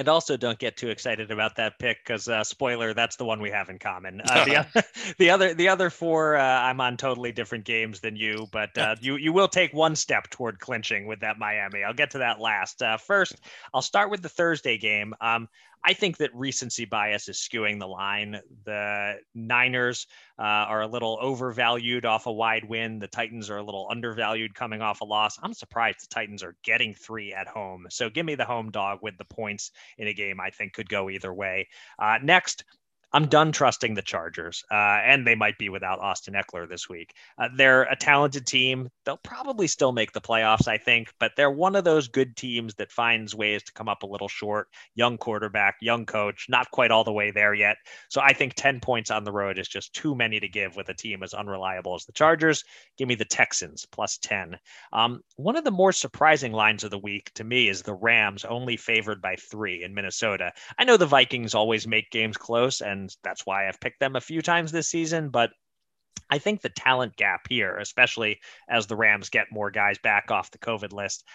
[0.02, 3.40] And also, don't get too excited about that pick because, uh, spoiler, that's the one
[3.40, 4.20] we have in common.
[4.20, 4.84] Uh, the, other,
[5.20, 8.96] the other, the other four, uh, I'm on totally different games than you, but uh,
[9.02, 11.84] you you will take one step toward clinching with that Miami.
[11.84, 12.82] I'll get to that last.
[12.82, 13.36] Uh, first,
[13.76, 15.14] I'll start with the Thursday game.
[15.22, 15.48] Um,
[15.84, 18.40] I think that recency bias is skewing the line.
[18.66, 20.08] The Niners
[20.38, 23.00] uh, are a little overvalued off a wide win.
[23.00, 25.40] The Titans are a little undervalued coming off a loss.
[25.42, 27.88] I'm surprised the Titans are getting three at home.
[27.90, 30.90] So give me the home dog with the points in a game I think could
[30.90, 31.68] go either way.
[31.98, 32.64] Uh, next,
[33.14, 37.14] I'm done trusting the Chargers, uh, and they might be without Austin Ekeler this week.
[37.38, 38.90] Uh, they're a talented team.
[39.06, 42.74] They'll probably still make the playoffs, I think, but they're one of those good teams
[42.76, 44.68] that finds ways to come up a little short.
[44.96, 47.76] Young quarterback, young coach, not quite all the way there yet.
[48.10, 50.88] So I think 10 points on the road is just too many to give with
[50.90, 52.64] a team as unreliable as the Chargers.
[52.98, 54.58] Give me the Texans plus 10.
[54.94, 58.46] Um, one of the more surprising lines of the week to me is the Rams
[58.46, 60.54] only favored by three in Minnesota.
[60.78, 64.16] I know the Vikings always make games close and and that's why I've picked them
[64.16, 65.30] a few times this season.
[65.30, 65.52] But
[66.30, 68.40] I think the talent gap here, especially
[68.70, 71.26] as the Rams get more guys back off the COVID list,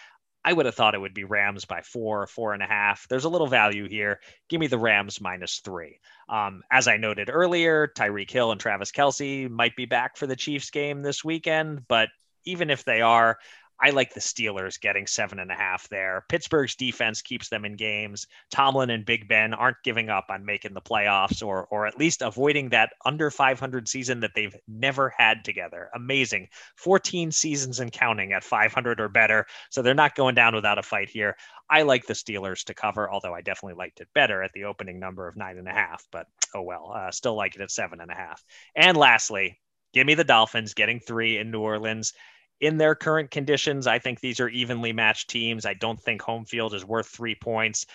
[0.44, 3.08] I would have thought it would be Rams by four, four and a half.
[3.08, 4.20] There's a little value here.
[4.48, 5.98] Give me the Rams minus three.
[6.28, 10.36] Um, as I noted earlier, Tyreek Hill and Travis Kelce might be back for the
[10.36, 12.10] Chiefs game this weekend, but
[12.44, 13.38] even if they are,
[13.80, 16.24] I like the Steelers getting seven and a half there.
[16.28, 18.26] Pittsburgh's defense keeps them in games.
[18.50, 22.22] Tomlin and Big Ben aren't giving up on making the playoffs or or at least
[22.22, 25.90] avoiding that under 500 season that they've never had together.
[25.94, 26.48] Amazing.
[26.76, 29.46] 14 seasons and counting at 500 or better.
[29.70, 31.36] So they're not going down without a fight here.
[31.68, 34.98] I like the Steelers to cover, although I definitely liked it better at the opening
[34.98, 36.06] number of nine and a half.
[36.10, 38.42] But oh well, uh, still like it at seven and a half.
[38.74, 39.58] And lastly,
[39.92, 42.14] give me the Dolphins getting three in New Orleans
[42.61, 45.66] in their current conditions, I think these are evenly matched teams.
[45.66, 47.86] I don't think home field is worth three points.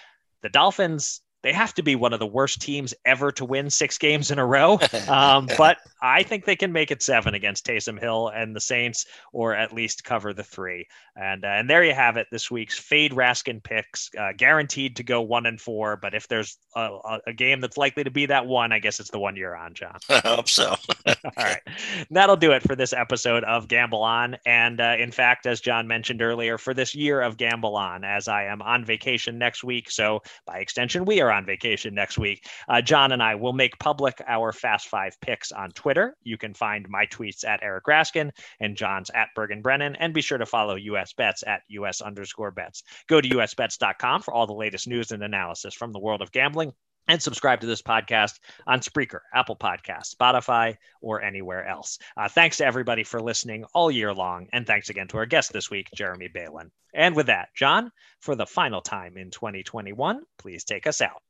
[0.42, 3.98] The Dolphins, they have to be one of the worst teams ever to win six
[3.98, 4.80] games in a row.
[5.08, 9.06] Um, but I think they can make it seven against Taysom Hill and the Saints,
[9.34, 10.88] or at least cover the three.
[11.16, 12.28] And uh, and there you have it.
[12.32, 15.98] This week's fade Raskin picks, uh, guaranteed to go one and four.
[15.98, 19.12] But if there's a, a, game that's likely to be that one, I guess it's
[19.12, 19.98] the one you're on, John.
[20.10, 20.76] I hope so.
[21.06, 21.62] All right,
[22.10, 24.38] that'll do it for this episode of Gamble On.
[24.46, 28.28] And uh, in fact, as John mentioned earlier, for this year of Gamble On, as
[28.28, 32.48] I am on vacation next week, so by extension, we are on vacation next week.
[32.68, 36.16] Uh, John and I will make public our Fast Five picks on Twitter.
[36.24, 40.22] You can find my tweets at Eric Raskin and John's at Bergen Brennan, and be
[40.22, 42.84] sure to follow US Bets at US underscore bets.
[43.08, 46.74] Go to usbets.com for all the latest news and analysis from the world of gambling
[47.12, 52.00] and subscribe to this podcast on Spreaker, Apple Podcasts, Spotify, or anywhere else.
[52.16, 54.48] Uh, thanks to everybody for listening all year long.
[54.54, 56.72] And thanks again to our guest this week, Jeremy Balan.
[56.94, 57.92] And with that, John,
[58.22, 61.22] for the final time in 2021, please take us out.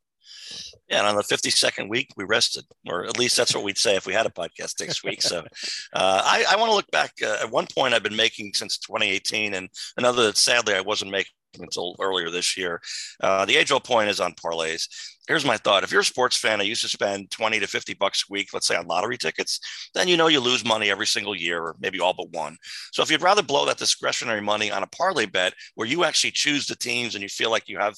[0.87, 3.95] Yeah, and on the 52nd week, we rested, or at least that's what we'd say
[3.95, 5.23] if we had a podcast next week.
[5.23, 5.39] So
[5.93, 8.77] uh, I, I want to look back uh, at one point I've been making since
[8.77, 9.67] 2018, and
[9.97, 12.81] another that sadly I wasn't making until earlier this year.
[13.21, 14.87] Uh, the age old point is on parlays.
[15.27, 15.83] Here's my thought.
[15.83, 18.49] If you're a sports fan I used to spend 20 to 50 bucks a week,
[18.53, 19.59] let's say on lottery tickets,
[19.93, 22.57] then you know you lose money every single year, or maybe all but one.
[22.91, 26.31] So if you'd rather blow that discretionary money on a parlay bet where you actually
[26.31, 27.95] choose the teams and you feel like you have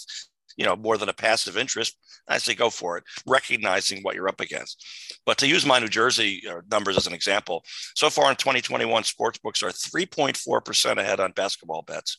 [0.58, 1.98] you know more than a passive interest
[2.28, 4.86] i say go for it recognizing what you're up against.
[5.26, 7.64] But to use my new jersey uh, numbers as an example
[7.96, 12.18] so far in 2021 sports books are 3.4% ahead on basketball bets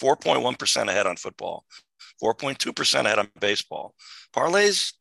[0.00, 1.64] 4.1% ahead on football
[2.22, 3.94] 4.2% ahead on baseball.
[4.34, 4.92] Parlays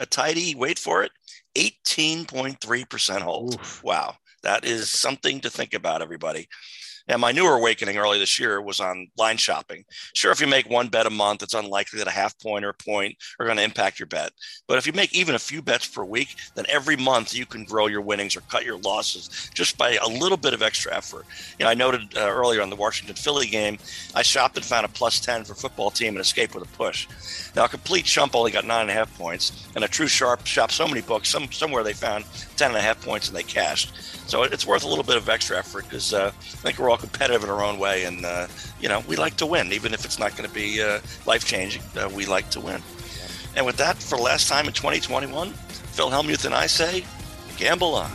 [0.00, 1.12] a tidy wait for it
[1.56, 3.82] 18.3% hold Oof.
[3.84, 6.48] wow that is something to think about everybody
[7.08, 9.84] and my newer awakening early this year was on line shopping.
[10.14, 12.70] Sure, if you make one bet a month, it's unlikely that a half point or
[12.70, 14.32] a point are going to impact your bet.
[14.68, 17.64] But if you make even a few bets per week, then every month you can
[17.64, 21.26] grow your winnings or cut your losses just by a little bit of extra effort.
[21.58, 23.78] You know, I noted uh, earlier on the Washington Philly game,
[24.14, 27.08] I shopped and found a plus 10 for football team and escaped with a push.
[27.54, 30.46] Now, a complete chump only got nine and a half points, and a true sharp
[30.46, 32.24] shopped so many books, some, somewhere they found
[32.56, 33.92] 10 and a half points and they cashed.
[34.28, 36.98] So it's worth a little bit of extra effort because uh, I think we're all
[36.98, 38.46] competitive in our own way, and uh,
[38.80, 41.44] you know we like to win, even if it's not going to be uh, life
[41.44, 41.82] changing.
[41.96, 42.80] Uh, we like to win.
[43.56, 47.04] And with that, for the last time in 2021, Phil Hellmuth and I say,
[47.56, 48.10] gamble on.